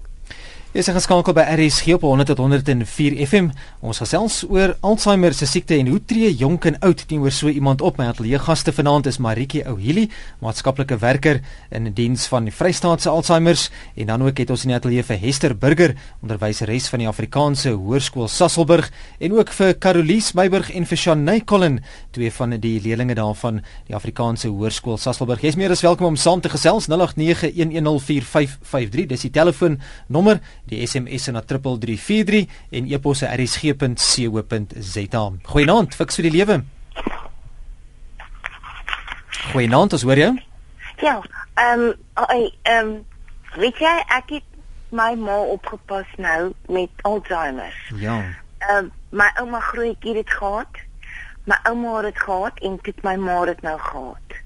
[0.76, 3.46] Is geskakel by RSG op 100.104 FM.
[3.80, 7.80] Ons gesels oor Alzheimer se siekte en hoe tree jonk en oud teenoor so iemand
[7.80, 7.96] op.
[7.96, 10.12] My ateljee gaste vanaand is Maritjie Ouhili,
[10.44, 11.40] maatskaplike werker
[11.72, 15.16] in diens van die Vrystaatse Alzheimer's en dan ook het ons in die ateljee vir
[15.22, 18.92] Hester Burger, onderwyseres van die Afrikaanse Hoërskool Sasolburg
[19.24, 21.80] en ook vir Carolies Meiburg en vir Shanay Collin,
[22.12, 25.40] twee van die leerlinge daarvan die Afrikaanse Hoërskool Sasolburg.
[25.40, 29.08] Jy's meer as welkom om saam te gesels 0891104553.
[29.16, 35.24] Dis die telefoonnommer die SMS na 3343 en e-posse rsg.co.za.
[35.52, 36.58] Goeienaand, fiks vir die lewe.
[39.52, 40.34] Goeienaand, ons hoor jou.
[41.04, 41.20] Ja,
[41.62, 43.06] ehm um, ehm um,
[43.56, 44.48] weet jy ek het
[44.96, 47.74] my ma opgepas nou met Alzheimer.
[48.00, 48.18] Ja.
[48.60, 50.82] Ehm um, my ouma grootjie het dit gehad.
[51.46, 54.40] My ouma het dit gehad en dit my ma het nou gehad.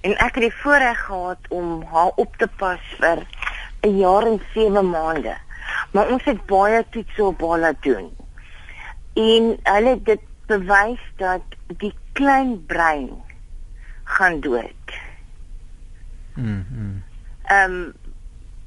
[0.00, 3.26] En ek het die voorreg gehad om haar op te pas vir
[3.82, 5.36] 'n jaar en 7 maande
[5.92, 8.10] maar ons het baie toetse op haar laat doen.
[9.14, 13.10] En hulle dit bewys dat die klein brein
[14.04, 14.98] gaan dood.
[16.34, 17.02] Mm
[17.50, 17.94] ehm um,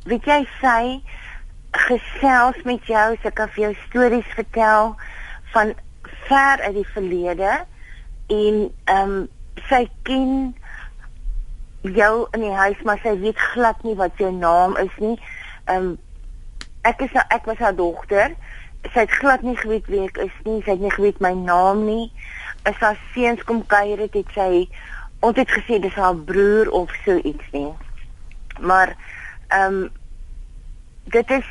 [0.03, 1.03] weet jy sy
[1.87, 4.91] gesels met jou, sy kan vir jou stories vertel
[5.53, 5.71] van
[6.27, 7.53] ver uit die verlede
[8.27, 9.15] en ehm um,
[9.69, 10.51] sy ken
[11.83, 15.15] jou in die huis maar sy weet glad nie wat jou naam is nie.
[15.65, 15.97] Ehm um,
[16.83, 18.35] ek is ek was haar dogter.
[18.91, 20.59] Sy het glad nie geweet wie ek is nie.
[20.63, 22.11] Sy het nie geweet my naam nie.
[22.67, 24.67] As haar seuns kom kuier het, het sy
[25.23, 27.71] ons het gesê dis haar broer of so iets nie.
[28.59, 28.95] Maar
[29.47, 29.91] ehm um,
[31.13, 31.47] dit is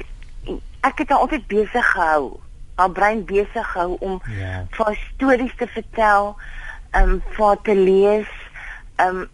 [0.83, 2.38] ek het haar altyd besig gehou.
[2.77, 4.40] Haar brein besig gehou om yeah.
[4.40, 4.64] Ja.
[4.71, 6.35] vir stories te vertel,
[6.90, 8.33] ehm um, vir te lees,
[8.97, 9.29] ehm um,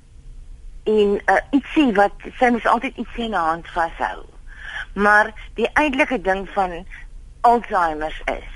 [0.89, 4.38] en uh, ietsie wat sy moes altyd ietsie in haar hand vashou
[4.95, 6.85] maar die eintlike ding van
[7.41, 8.55] Alzheimer is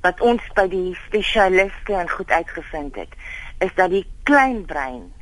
[0.00, 3.16] wat ons by die spesialiste en goed uitgevind het
[3.60, 5.12] is dat die klein brein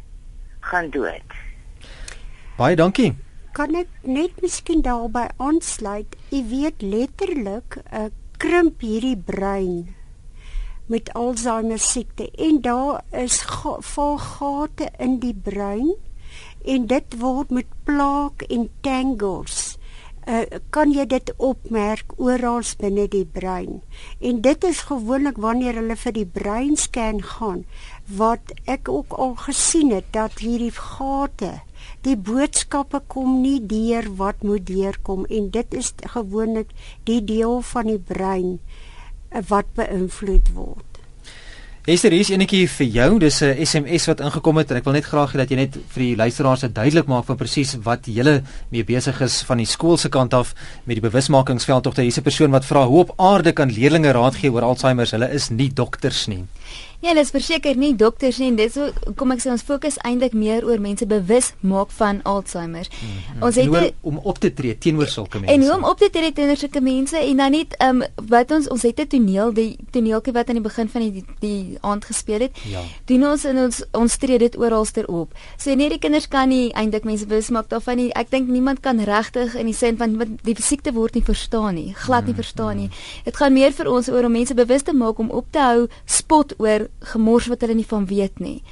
[0.61, 1.35] gaan dood.
[2.59, 3.13] Baie dankie.
[3.59, 6.15] Kan ek net miskien daarby aansluit?
[6.31, 9.95] U weet letterlik 'n uh, krimp hierdie brein
[10.87, 13.43] met Alzheimer siekte en daar is
[13.81, 15.91] val gate in die brein
[16.65, 19.68] en dit word met plaak en tangles
[20.29, 23.81] uh, kan jy dit opmerk oral binne die brein.
[24.21, 27.65] En dit is gewoonlik wanneer hulle vir die breinscan gaan
[28.19, 31.59] wat ek ook al gesien het dat hierdie gate
[32.07, 36.73] die boodskappe kom nie deur wat moet deurkom en dit is gewoonlik
[37.11, 40.88] die deel van die brein uh, wat beïnvloed word.
[41.89, 43.07] Esther, hier is enetjie vir jou.
[43.19, 45.73] Dis 'n SMS wat ingekom het en ek wil net graag hê dat jy net
[45.73, 49.65] vir die luisteraars dit duidelik maak van presies wat jy mee besig is van die
[49.65, 50.53] skool se kant af
[50.85, 51.97] met die bewusmakingsveldtog.
[51.97, 55.09] Hier is 'n persoon wat vra hoe op aarde kan leerders raad gee oor Alzheimer?
[55.11, 56.45] Hulle is nie dokters nie.
[56.99, 58.49] Ja, dit is verseker nie dokters nie.
[58.59, 62.89] Dit so kom ek sê ons fokus eintlik meer oor mense bewus maak van Alzheimer.
[62.91, 63.43] Mm -hmm.
[63.47, 65.55] Ons het hoe, om op te tree teenoor sulke mense.
[65.55, 68.51] En hoe om op te tree teenoor sulke mense en dan net ehm um, wat
[68.51, 71.79] ons ons het 'n toneel, die toneeltjie wat aan die begin van die die, die
[71.81, 72.59] aand gespeel het.
[72.67, 72.83] Ja.
[73.05, 75.33] Doen ons in ons ons tree dit oralster op.
[75.57, 78.13] So nee, die kinders kan nie eintlik mense bewus maak daarvan nie.
[78.13, 81.95] Ek dink niemand kan regtig in die sin van die fisiekte word nie verstaan nie.
[81.95, 82.91] Glad nie verstaan nie.
[83.25, 85.87] Dit gaan meer vir ons oor om mense bewus te maak om op te hou
[86.05, 88.63] spot oor gemors wat hulle nie van weet nie.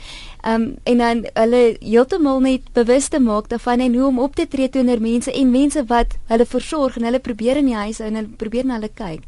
[0.43, 4.35] Ehm um, en dan hulle heeltemal net bewus te maak daarvan en hoe om op
[4.35, 8.01] te tree teenoor mense en mense wat hulle versorg en hulle probeer in die huis
[8.01, 9.23] en hulle probeer na hulle kyk.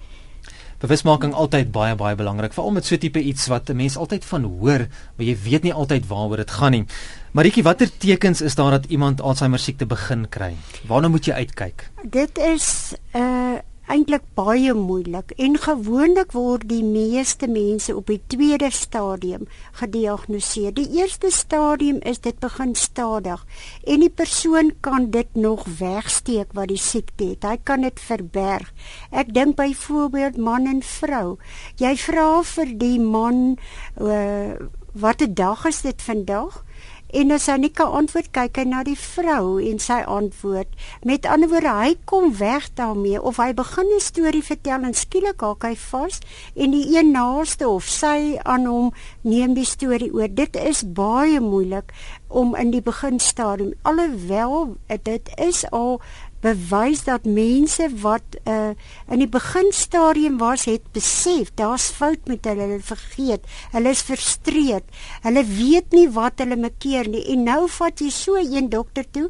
[0.79, 4.43] Bewusmaking altyd baie baie belangrik veral met so tipe iets wat 'n mens altyd van
[4.43, 6.85] hoor, maar jy weet nie altyd waaroor dit gaan nie.
[7.33, 10.55] Maritjie, watter tekens is daar dat iemand Alzheimer siekte begin kry?
[10.87, 11.91] Waarna moet jy uitkyk?
[12.03, 18.21] Dit is 'n uh, eintlik baie moeilik en gewoonlik word die meeste mense op die
[18.29, 19.47] tweede stadium
[19.81, 20.75] gediagnoseer.
[20.77, 23.45] Die eerste stadium is dit begin stadig
[23.85, 27.49] en die persoon kan dit nog wegsteek wat die siekte het.
[27.49, 28.73] Hy kan dit verberg.
[29.11, 31.39] Ek dink byvoorbeeld man en vrou.
[31.81, 33.57] Jy vra vir die man
[34.01, 34.55] uh,
[34.93, 36.65] watter dag is dit vandag?
[37.09, 40.69] En as hy nie kan antwoord kyk hy na die vrou en sy antwoord.
[41.09, 45.41] Met ander woorde, hy kom weg daarmee of hy begin 'n storie vertel en skielik
[45.41, 46.21] haak hy vas
[46.55, 48.93] en die een naaste of sy aan hom
[49.23, 50.29] neem die storie oor.
[50.29, 51.93] Dit is baie moeilik
[52.29, 56.01] om in die beginstadium alhoewel dit is al
[56.45, 58.75] bewys dat mense wat uh,
[59.11, 64.87] in die beginstadium was het besef daar's fout met hulle hulle vergeet hulle is frustreerd
[65.27, 67.25] hulle weet nie wat hulle mekeer nie.
[67.33, 69.29] En nou vat jy so een dokter toe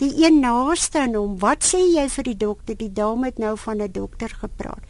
[0.00, 2.76] die een naaste aan hom wat sê jy vir die dokter?
[2.76, 4.84] Die dame het nou van 'n dokter gepraat.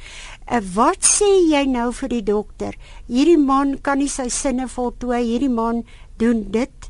[0.47, 2.75] Uh, wat sê jy nou vir die dokter?
[3.09, 5.85] Hierdie man kan nie sy sinne voltooi hierdie man
[6.17, 6.90] doen dit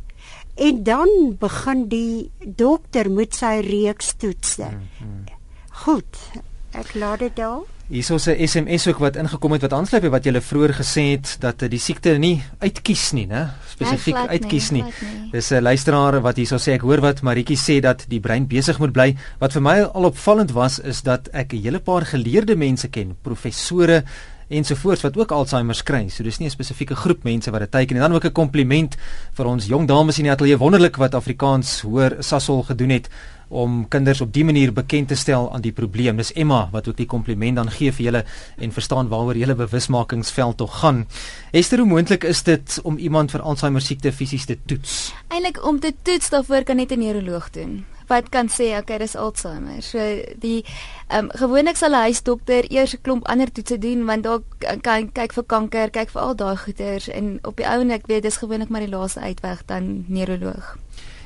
[0.60, 4.68] En dan begin die dokter met sy reeks toetse.
[4.68, 5.24] Hmm, hmm.
[5.84, 6.18] Goed.
[6.76, 7.62] Ek laat dit daar.
[7.90, 11.36] Hierso 'n SMS ook wat ingekom het wat aansluit by wat jy vroeër gesê het
[11.40, 13.50] dat die siekte nie uitkies nie, né?
[13.66, 14.82] Spesifiek nee, uitkies nie.
[14.82, 15.30] nie.
[15.32, 18.78] Dis 'n luisteraar wat hierso sê ek hoor wat Maritjie sê dat die brein besig
[18.78, 19.16] moet bly.
[19.40, 23.16] Wat vir my al opvallend was is dat ek 'n hele paar geleerde mense ken,
[23.22, 24.04] professore
[24.50, 26.08] ensovoorts wat ook Alzheimer kry.
[26.08, 28.02] So dis nie 'n spesifieke groep mense wat dit teiken nie.
[28.02, 28.96] Dan ook 'n kompliment
[29.32, 30.58] vir ons jong dames in die ateljee.
[30.58, 33.08] Wonderlik wat Afrikaans hoor Sasol gedoen het
[33.48, 36.16] om kinders op die manier bekend te stel aan die probleem.
[36.16, 38.24] Dis Emma wat ook die kompliment dan gee vir julle
[38.58, 41.06] en verstaan waaroor julle bewusmakingsveld tog gaan.
[41.50, 45.12] Esther, hoe moontlik is dit om iemand vir Alzheimer siekte fisies te toets?
[45.28, 49.16] Eilik om te toets daarvoor kan net 'n neuroloog doen wat kan sê okay dis
[49.16, 49.82] Alzheimer.
[49.82, 49.98] So
[50.42, 50.64] die
[51.08, 54.40] ehm um, gewoonlik sal 'n huisdokter eers 'n klomp ander toetse doen want daar
[54.82, 58.06] kan kyk vir kanker, kyk vir al daai goeters en op die ou en ek
[58.06, 60.76] weet dis gewoonlik maar die laaste uitweg dan neuroloog.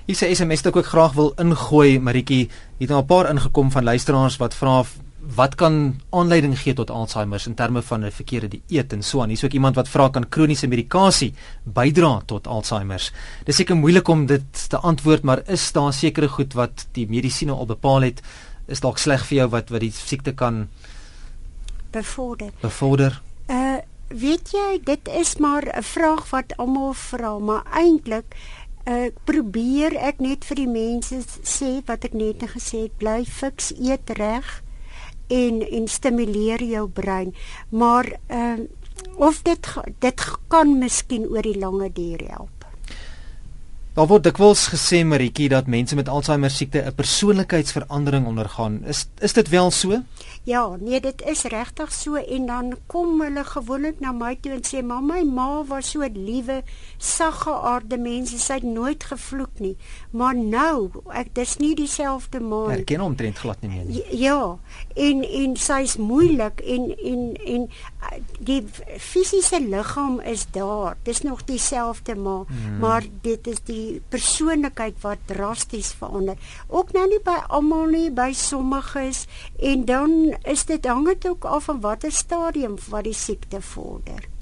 [0.06, 3.84] Hier sê SMS ek ook graag wil ingooi Maritjie, het nou 'n paar ingekom van
[3.84, 4.84] luisteraars wat vra
[5.34, 9.28] wat kan aanleiding gee tot Alzheimer in terme van 'n verkeerde dieet en so aan.
[9.28, 13.12] Hier's ook iemand wat vra kan kroniese medikasie bydra tot Alzheimer.
[13.44, 17.52] Dis seker moeilik om dit te antwoord, maar is daar sekere goed wat die medisyne
[17.52, 18.22] al bepaal het
[18.66, 20.68] is dalk sleg vir jou wat wat die siekte kan
[21.92, 22.52] bevorder.
[22.60, 23.20] Bevorder.
[23.48, 23.80] Uh
[24.14, 28.36] weet jy, dit is maar 'n vraag wat almal vra, maar eintlik
[28.86, 33.72] uh probeer ek net vir die mense sê wat ek net gesê het, bly fiks,
[33.72, 34.62] eet reg
[35.28, 37.34] en en stimuleer jou brein.
[37.68, 38.66] Maar ehm uh,
[39.16, 39.66] of dit
[39.98, 42.54] dit kan miskien oor die lange duur help.
[43.94, 48.84] Daar word dikwels gesê Maritjie dat mense met Alzheimer siekte 'n persoonlikheidsverandering ondergaan.
[48.84, 50.02] Is is dit wel so?
[50.44, 54.64] Ja, nee, dit is regtig so en dan kom hulle gewoonlik na my toe en
[54.68, 56.62] sê mamma, my ma was so 'n liewe,
[56.98, 59.76] saggeaarde mens, sy het nooit gevloek nie.
[60.10, 62.76] Maar nou, ek dis nie dieselfde ma nie.
[62.76, 64.04] Herken hom trend glad nie meer nie.
[64.20, 64.58] Ja,
[64.94, 67.68] en en sy's moeilik en en en
[68.38, 68.64] die
[68.98, 70.96] fisiese liggaam is daar.
[71.02, 72.78] Dis nog dieselfde ma, hmm.
[72.78, 76.36] maar dit is die persoonlikheid wat drasties verander.
[76.68, 79.26] Ook nou nie by almal nie, by sommiges
[79.58, 84.32] en dan is dit hang dit ook af van watter stadium wat die siekte vorder.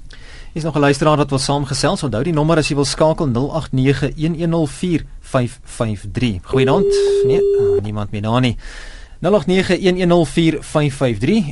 [0.53, 2.03] Is nog 'n luisteraar wat wil saamgesels.
[2.03, 3.39] Onthou die nommer as jy wil skakel 0891104553.
[6.43, 6.95] Goeienaand.
[7.25, 8.57] Nee, oh, niemand meer daar nie.
[9.23, 9.29] 0891104553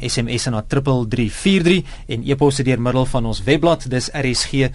[0.06, 4.72] SMS na 3343 en e-pos deur middel van ons webblad dis rsg.co.za.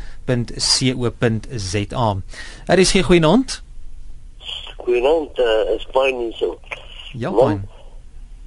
[2.66, 3.62] RSG goeienaand.
[4.76, 6.58] Goeienaand, uh, is fyn hier so.
[7.12, 7.68] Ja, fyn.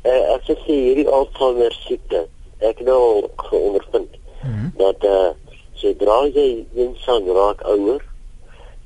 [0.04, 2.28] Uh, ek sê hierdie Alzheimer siekte,
[2.60, 4.72] ek nou ondervind mm -hmm.
[4.78, 5.32] dat uh,
[5.74, 8.04] sodra jy eensaam raak ouer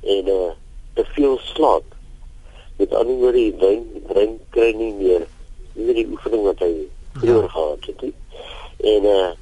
[0.02, 0.50] en uh,
[0.94, 1.84] te veel slaap,
[2.76, 5.26] met ander woorde, jy brein kry nie meer
[5.74, 6.72] nie die oefening wat hy
[7.18, 7.48] vroeër ja.
[7.48, 8.14] gehad het nie.
[8.94, 9.32] En uh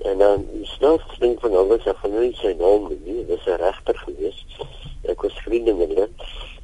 [0.00, 3.18] en dan snaaks ding van alles af van nie sy naam nie.
[3.18, 4.38] Dit was 'n regter gewees.
[5.02, 6.12] Ek was vriende met hom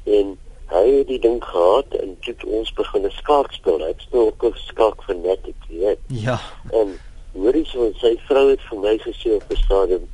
[0.03, 0.37] en
[0.71, 3.83] hy het die ding gehad en toe ons begin skaak speel.
[3.87, 5.99] Ek speel ook skaak fanatic, weet.
[6.07, 6.39] Ja.
[6.75, 6.95] En
[7.37, 10.07] hoorie so sy vrou het vir my gesê op die stadium,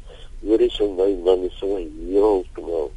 [0.43, 2.89] hoorie so my man is so heel nou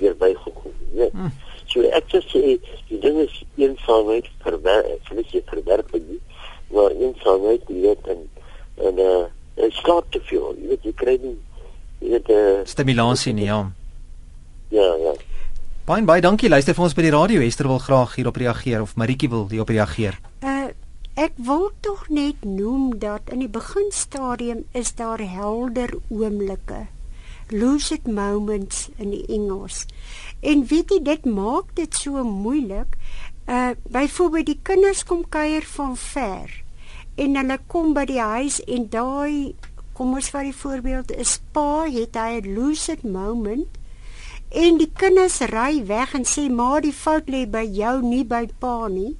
[0.00, 1.14] weer bygekom, weet.
[1.14, 1.32] Hm.
[1.70, 2.42] So ek sê
[2.90, 6.20] die ding is eensaamheid verwerp, vir jy verwerp nie.
[6.74, 8.28] Maar eensaamheid jy weet en
[8.90, 10.50] en uh en slaap te veel.
[10.58, 11.36] Jy weet jy kry nie
[12.02, 13.62] jy weet uh stimulasie nie, ja.
[14.74, 15.14] Ja, ja.
[15.84, 16.48] Baie baie dankie.
[16.48, 17.42] Luister vir ons by die radio.
[17.44, 20.16] Esther wil graag hierop reageer of Maritjie wil hierop reageer.
[20.40, 20.70] Uh
[21.20, 26.86] ek wil tog net noem dat in die beginstadium is daar helder oomblikke.
[27.52, 29.84] Lucid moments in die Engels.
[30.40, 32.96] En weet jy dit maak dit so moeilik.
[33.44, 36.48] Uh byvoorbeeld die kinders kom kuier van ver
[37.20, 39.52] en hulle kom by die huis en daai
[39.92, 43.83] kom ons vat die voorbeeld 'n spa het hy 'n lucid moment
[44.54, 48.44] en die kinders ry weg en sê maar die fout lê by jou nie by
[48.62, 49.16] pa nie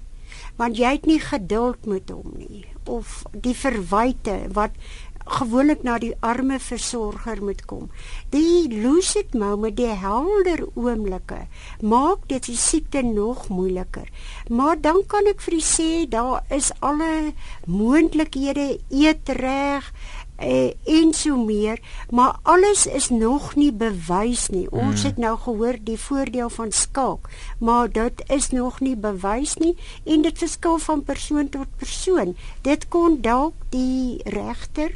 [0.61, 4.77] want jy het nie geduld met hom nie of die verwyte wat
[5.25, 7.89] gewoonlik na die arme versorger moet kom.
[8.33, 11.47] Die lucid moment, die helder oomblikke
[11.81, 14.09] maak dit die siekte nog moeiliker.
[14.49, 17.33] Maar dan kan ek vir u sê daar is alle
[17.65, 19.89] moontlikhede eet reg
[20.37, 21.81] eh, en so meer,
[22.11, 24.71] maar alles is nog nie bewys nie.
[24.71, 25.11] Ons hmm.
[25.11, 27.29] het nou gehoor die voordeel van skaak,
[27.59, 32.37] maar dit is nog nie bewys nie en dit verskil van persoon tot persoon.
[32.63, 34.93] Dit kon dalk die regter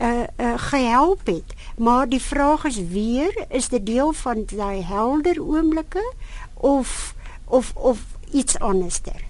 [0.00, 1.54] uh, uh gehelp het.
[1.76, 6.12] Maar die vraag is weer, is dit deel van daai helder oomblikke
[6.54, 7.98] of of of
[8.30, 9.24] iets anderster?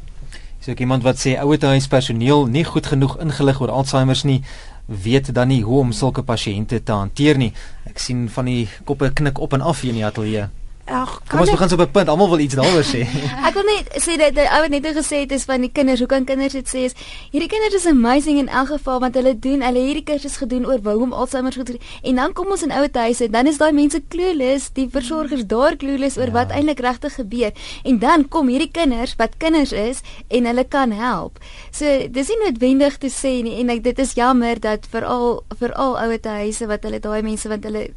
[0.61, 4.45] Is ook iemand wat sê ouerhuis personeel nie goed genoeg ingelig oor Alzheimer nie
[4.87, 7.53] weet dan nie hoe om sulke pasiënte te hanteer nie.
[7.89, 10.49] Ek sien van die koppe knik op en af hier in die ateljee.
[10.85, 12.09] Ag, kom ons begin so op 'n punt.
[12.09, 13.09] Almal wil iets daaroor sê.
[13.49, 15.99] ek wil net sê dat die ou net gesê het is van die kinders.
[15.99, 16.85] Hoe kan kinders dit sê?
[16.85, 16.93] Is,
[17.33, 20.79] hierdie kinders is amazing in elk geval want hulle doen, hulle hierdie kursus gedoen oor
[20.85, 23.73] hoe om Alzheimer goed te en dan kom ons in ouer huise, dan is daai
[23.73, 26.33] mense clueless, die versorgers daar clueless oor ja.
[26.33, 27.53] wat eintlik regtig gebeur.
[27.85, 31.41] En dan kom hierdie kinders wat kinders is en hulle kan help.
[31.71, 35.97] So dis nie noodwendig te sê nie en ek dit is jammer dat veral veral
[35.97, 37.89] ouer huise wat hulle daai mense want hulle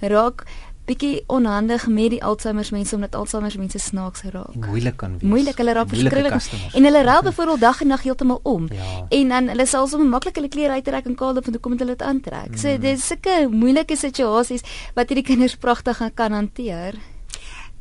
[0.00, 0.44] raak
[0.86, 4.54] bietjie onhandig met die Alzheimer mense omdat Alzheimer mense snaaks raak.
[4.54, 5.28] Moeilik kan wees.
[5.30, 6.48] Moeilik, hulle raak verskriklik.
[6.74, 8.68] En hulle ruil byvoorbeeld dag en nag heeltemal om.
[8.72, 9.06] Ja.
[9.08, 11.76] En dan hulle sal sommer maklik hulle klere uittrek en kaal op en toe kom
[11.78, 12.54] hulle dit aantrek.
[12.54, 12.62] Mm.
[12.62, 14.64] So dis sulke moeilike situasies
[14.94, 16.98] wat hierdie kinders pragtig kan hanteer.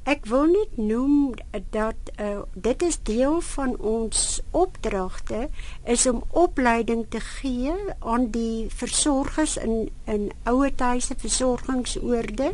[0.05, 1.33] Ek wil net noem
[1.73, 4.19] dat uh, dit is deel van ons
[4.53, 5.47] opdragte
[5.89, 7.73] is om opleiding te gee
[8.05, 12.51] aan die versorgers in in ouerhuise versorgingsoorde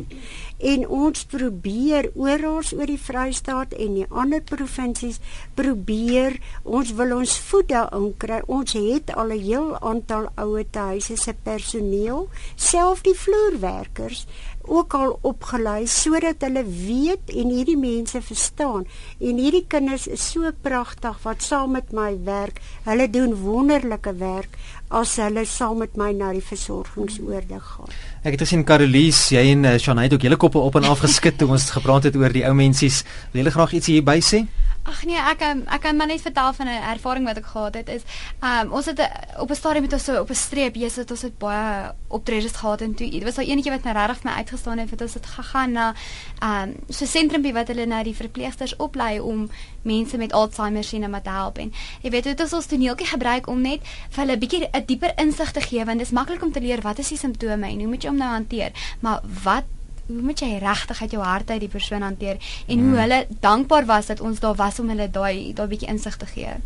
[0.72, 5.20] en ons probeer oral oor die Vrystaat en die ander provinsies
[5.58, 8.40] probeer ons wil ons voet daarin kry.
[8.46, 14.26] Ons het al 'n heel aantal ouerhuise se personeel self die vloerwerkers
[14.66, 18.86] ook al opgelei sodat hulle weet en hierdie mense verstaan.
[19.20, 22.60] En hierdie kinders is so pragtig wat saam met my werk.
[22.86, 24.58] Hulle doen wonderlike werk
[24.92, 27.94] as hulle saam met my na die versorgingsoorde gaan.
[28.22, 31.04] Ek het gesien Carolies, jy en uh, Shanay het ook hele koppe op en af
[31.04, 33.02] geskit toe ons gepraat het oor die ou mensies.
[33.32, 34.44] Wil julle graag iets hierby sê?
[34.82, 37.88] Ag nee, ek ek kan maar net vertel van 'n ervaring wat ek gehad het
[37.88, 38.02] is
[38.42, 38.98] um ons het
[39.38, 42.52] op 'n stadium met ons so op 'n streep, jy sit ons het baie optredes
[42.52, 45.02] gehad en toe dit was daai enetjie wat my regtig vir my uitgestaan het want
[45.02, 45.94] ons het gegaan na
[46.42, 49.50] um so sentrumpie wat hulle nou die verpleegsters oplei om
[49.82, 51.72] mense met Alzheimer sien om te help en
[52.02, 53.80] jy weet dit is ons toneeltjie gebruik om net
[54.10, 56.60] vir hulle 'n bietjie 'n dieper insig te gee want dit is maklik om te
[56.60, 59.64] leer wat is die simptome en hoe moet jy hom nou hanteer maar wat
[60.06, 62.88] hoe moet jy regtig uit jou hart uit die persoon hanteer en hmm.
[62.88, 66.26] hoe hulle dankbaar was dat ons daar was om hulle daai daai bietjie insig te
[66.26, 66.56] gee.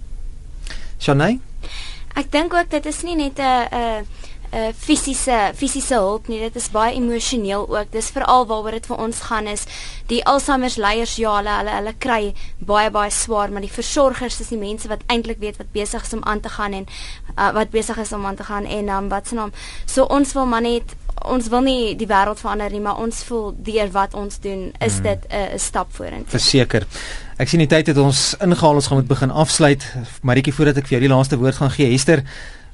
[0.99, 1.39] Shanay?
[2.17, 4.07] Ek dink ook dit is nie net 'n 'n
[4.53, 6.41] uh fisiese fisiese hulp nie.
[6.41, 7.93] Dit is baie emosioneel ook.
[7.93, 9.67] Dis veral waaroor dit vir ons gaan is
[10.11, 14.53] die Alzheimer leiers ja, hulle hulle hulle kry baie baie swaar, maar die versorgers is
[14.53, 16.87] die mense wat eintlik weet wat besig is om aan te gaan en
[17.37, 19.53] uh, wat besig is om aan te gaan en um, wat se naam.
[19.87, 20.95] So ons wil maar net
[21.27, 24.99] ons wil nie die wêreld verander nie, maar ons voel deur wat ons doen is
[24.99, 25.03] hmm.
[25.03, 26.31] dit 'n uh, stap vorentoe.
[26.39, 26.87] Verseker.
[27.39, 29.83] Ek sien die tyd het ons ingehaal, ons gaan moet begin afsluit.
[30.23, 32.23] Maritjie voordat ek vir jou die laaste woord gaan gee, Hester,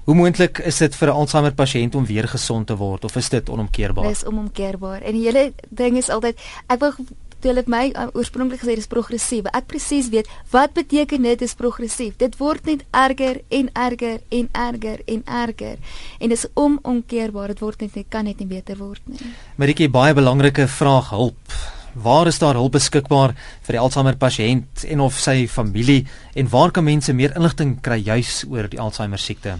[0.02, 3.28] Hoe moontlik is dit vir 'n Alzheimer pasiënt om weer gesond te word of is
[3.28, 4.04] dit onomkeerbaar?
[4.04, 5.02] Dit is onomkeerbaar.
[5.02, 6.92] En die hele ding is altyd ek wil
[7.38, 9.46] toe hulle my uh, oorspronklik gesê dis progressief.
[9.54, 12.16] Ek presies weet wat beteken dit is progressief.
[12.16, 15.78] Dit word net erger en erger en erger en erger.
[16.18, 17.54] En dis onomkeerbaar.
[17.54, 19.18] Dit word net kan net nie beter word nie.
[19.56, 21.58] Maritjie, baie belangrike vraag hulp.
[21.92, 26.70] Waar is daar hulp beskikbaar vir die Alzheimer pasiënt en of sy familie en waar
[26.72, 29.58] kan mense meer inligting kry juis oor die Alzheimer siekte?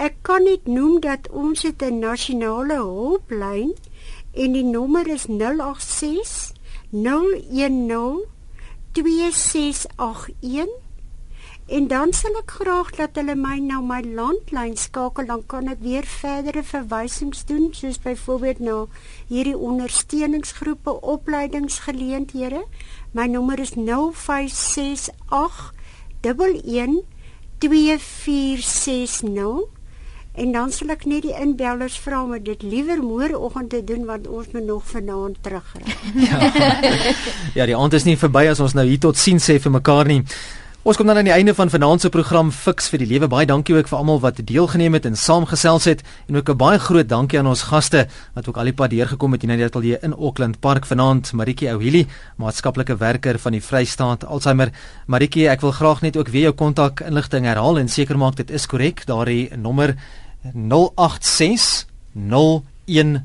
[0.00, 3.76] Ek kan net noem dat ons het 'n nasionale hulplyn
[4.32, 6.52] en die nommer is 086
[6.90, 8.24] 010
[8.92, 10.68] 2681
[11.66, 15.78] en dan sal ek graag dat hulle my na my landlyn skakel dan kan ek
[15.80, 18.86] weer verdere verwysings doen soos byvoorbeeld na
[19.28, 22.64] hierdie ondersteuningsgroepe opleidingsgeleenthede
[23.12, 25.72] my nommer is 0568
[26.20, 27.02] 11
[27.58, 29.79] 2460
[30.40, 34.28] En dan sal ek net die inbellers vra om dit liewer môreoggend te doen want
[34.28, 35.84] ons moet nog vanaand terugry.
[36.30, 36.38] ja.
[37.58, 40.08] ja, die aand is nie verby as ons nou hier tot sien sê vir mekaar
[40.08, 40.22] nie.
[40.80, 43.28] Ons kom dan aan die einde van vanaand se program Fix vir die Lewe.
[43.28, 46.78] Baie dankie ook vir almal wat deelgeneem het en saamgesels het en ook 'n baie
[46.78, 49.68] groot dankie aan ons gaste wat ook al die pad deurgekom het hier na die
[49.68, 51.32] ateljee in Auckland Park vanaand.
[51.32, 54.72] Maritjie Ouhili, maatskaplike werker van die Vrystaat Alzheimer.
[55.06, 58.50] Maritjie, ek wil graag net ook weer jou kontak inligting herhaal en seker maak dit
[58.50, 59.06] is korrek.
[59.06, 59.96] Daardie nommer
[60.54, 63.24] 086 010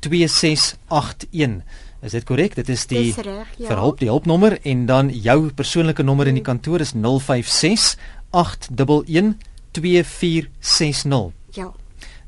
[0.00, 1.62] 2681.
[2.04, 2.54] Is dit korrek?
[2.54, 3.44] Dit is die ja.
[3.56, 7.96] verhulp die hulpnommer en dan jou persoonlike nommer in die kantoor is 056
[8.30, 9.34] 811
[9.72, 11.32] 2460.
[11.56, 11.70] Ja.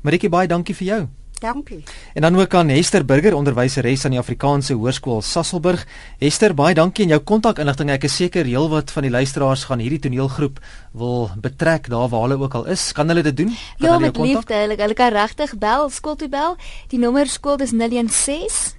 [0.01, 1.01] Maritjie baie dankie vir jou.
[1.39, 1.83] Dankie.
[2.13, 5.85] En dan ook aan Hester Burger, onderwyseres aan die Afrikaanse Hoërskool Sasselburg.
[6.17, 7.91] Hester, baie dankie en jou kontakinligting.
[7.93, 10.59] Ek is seker heelwat van die luisteraars gaan hierdie toneelgroep
[10.97, 12.91] wil betrek daar waar hulle ook al is.
[12.91, 13.53] Kan hulle dit doen?
[13.77, 14.53] Kan ja, met liefde.
[14.53, 16.57] Hulle, hulle kan regtig bel, skool toe bel.
[16.89, 18.73] Die nommer skool is 016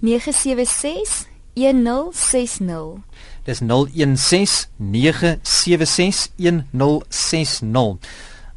[0.00, 3.02] 976 1060.
[3.44, 7.98] Dis 016 976 1060.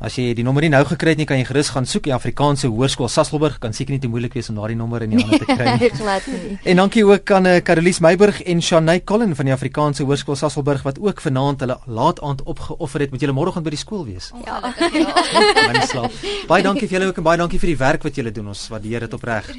[0.04, 2.12] As jy die nommer nie nou gekry het nie, kan jy gerus gaan soek die
[2.12, 3.54] Afrikaanse Hoërskool Sasselburg.
[3.64, 5.90] Kan seker nie te moeilik wees om daardie nommer in die hande te kry nie.
[5.96, 6.58] Glad nie.
[6.74, 10.84] En dankie ook aan uh, Carolies Meiburg en Shanay Collin van die Afrikaanse Hoërskool Sasselburg
[10.84, 14.34] wat ook vanaand hulle laat aand opgeoffer het met julle môreoggend by die skool wees.
[14.44, 14.60] Ja.
[14.92, 16.10] ja.
[16.52, 18.52] Baie dankie vir julle ook en baie dankie vir die werk wat julle doen.
[18.52, 19.54] Ons waardeer dit opreg.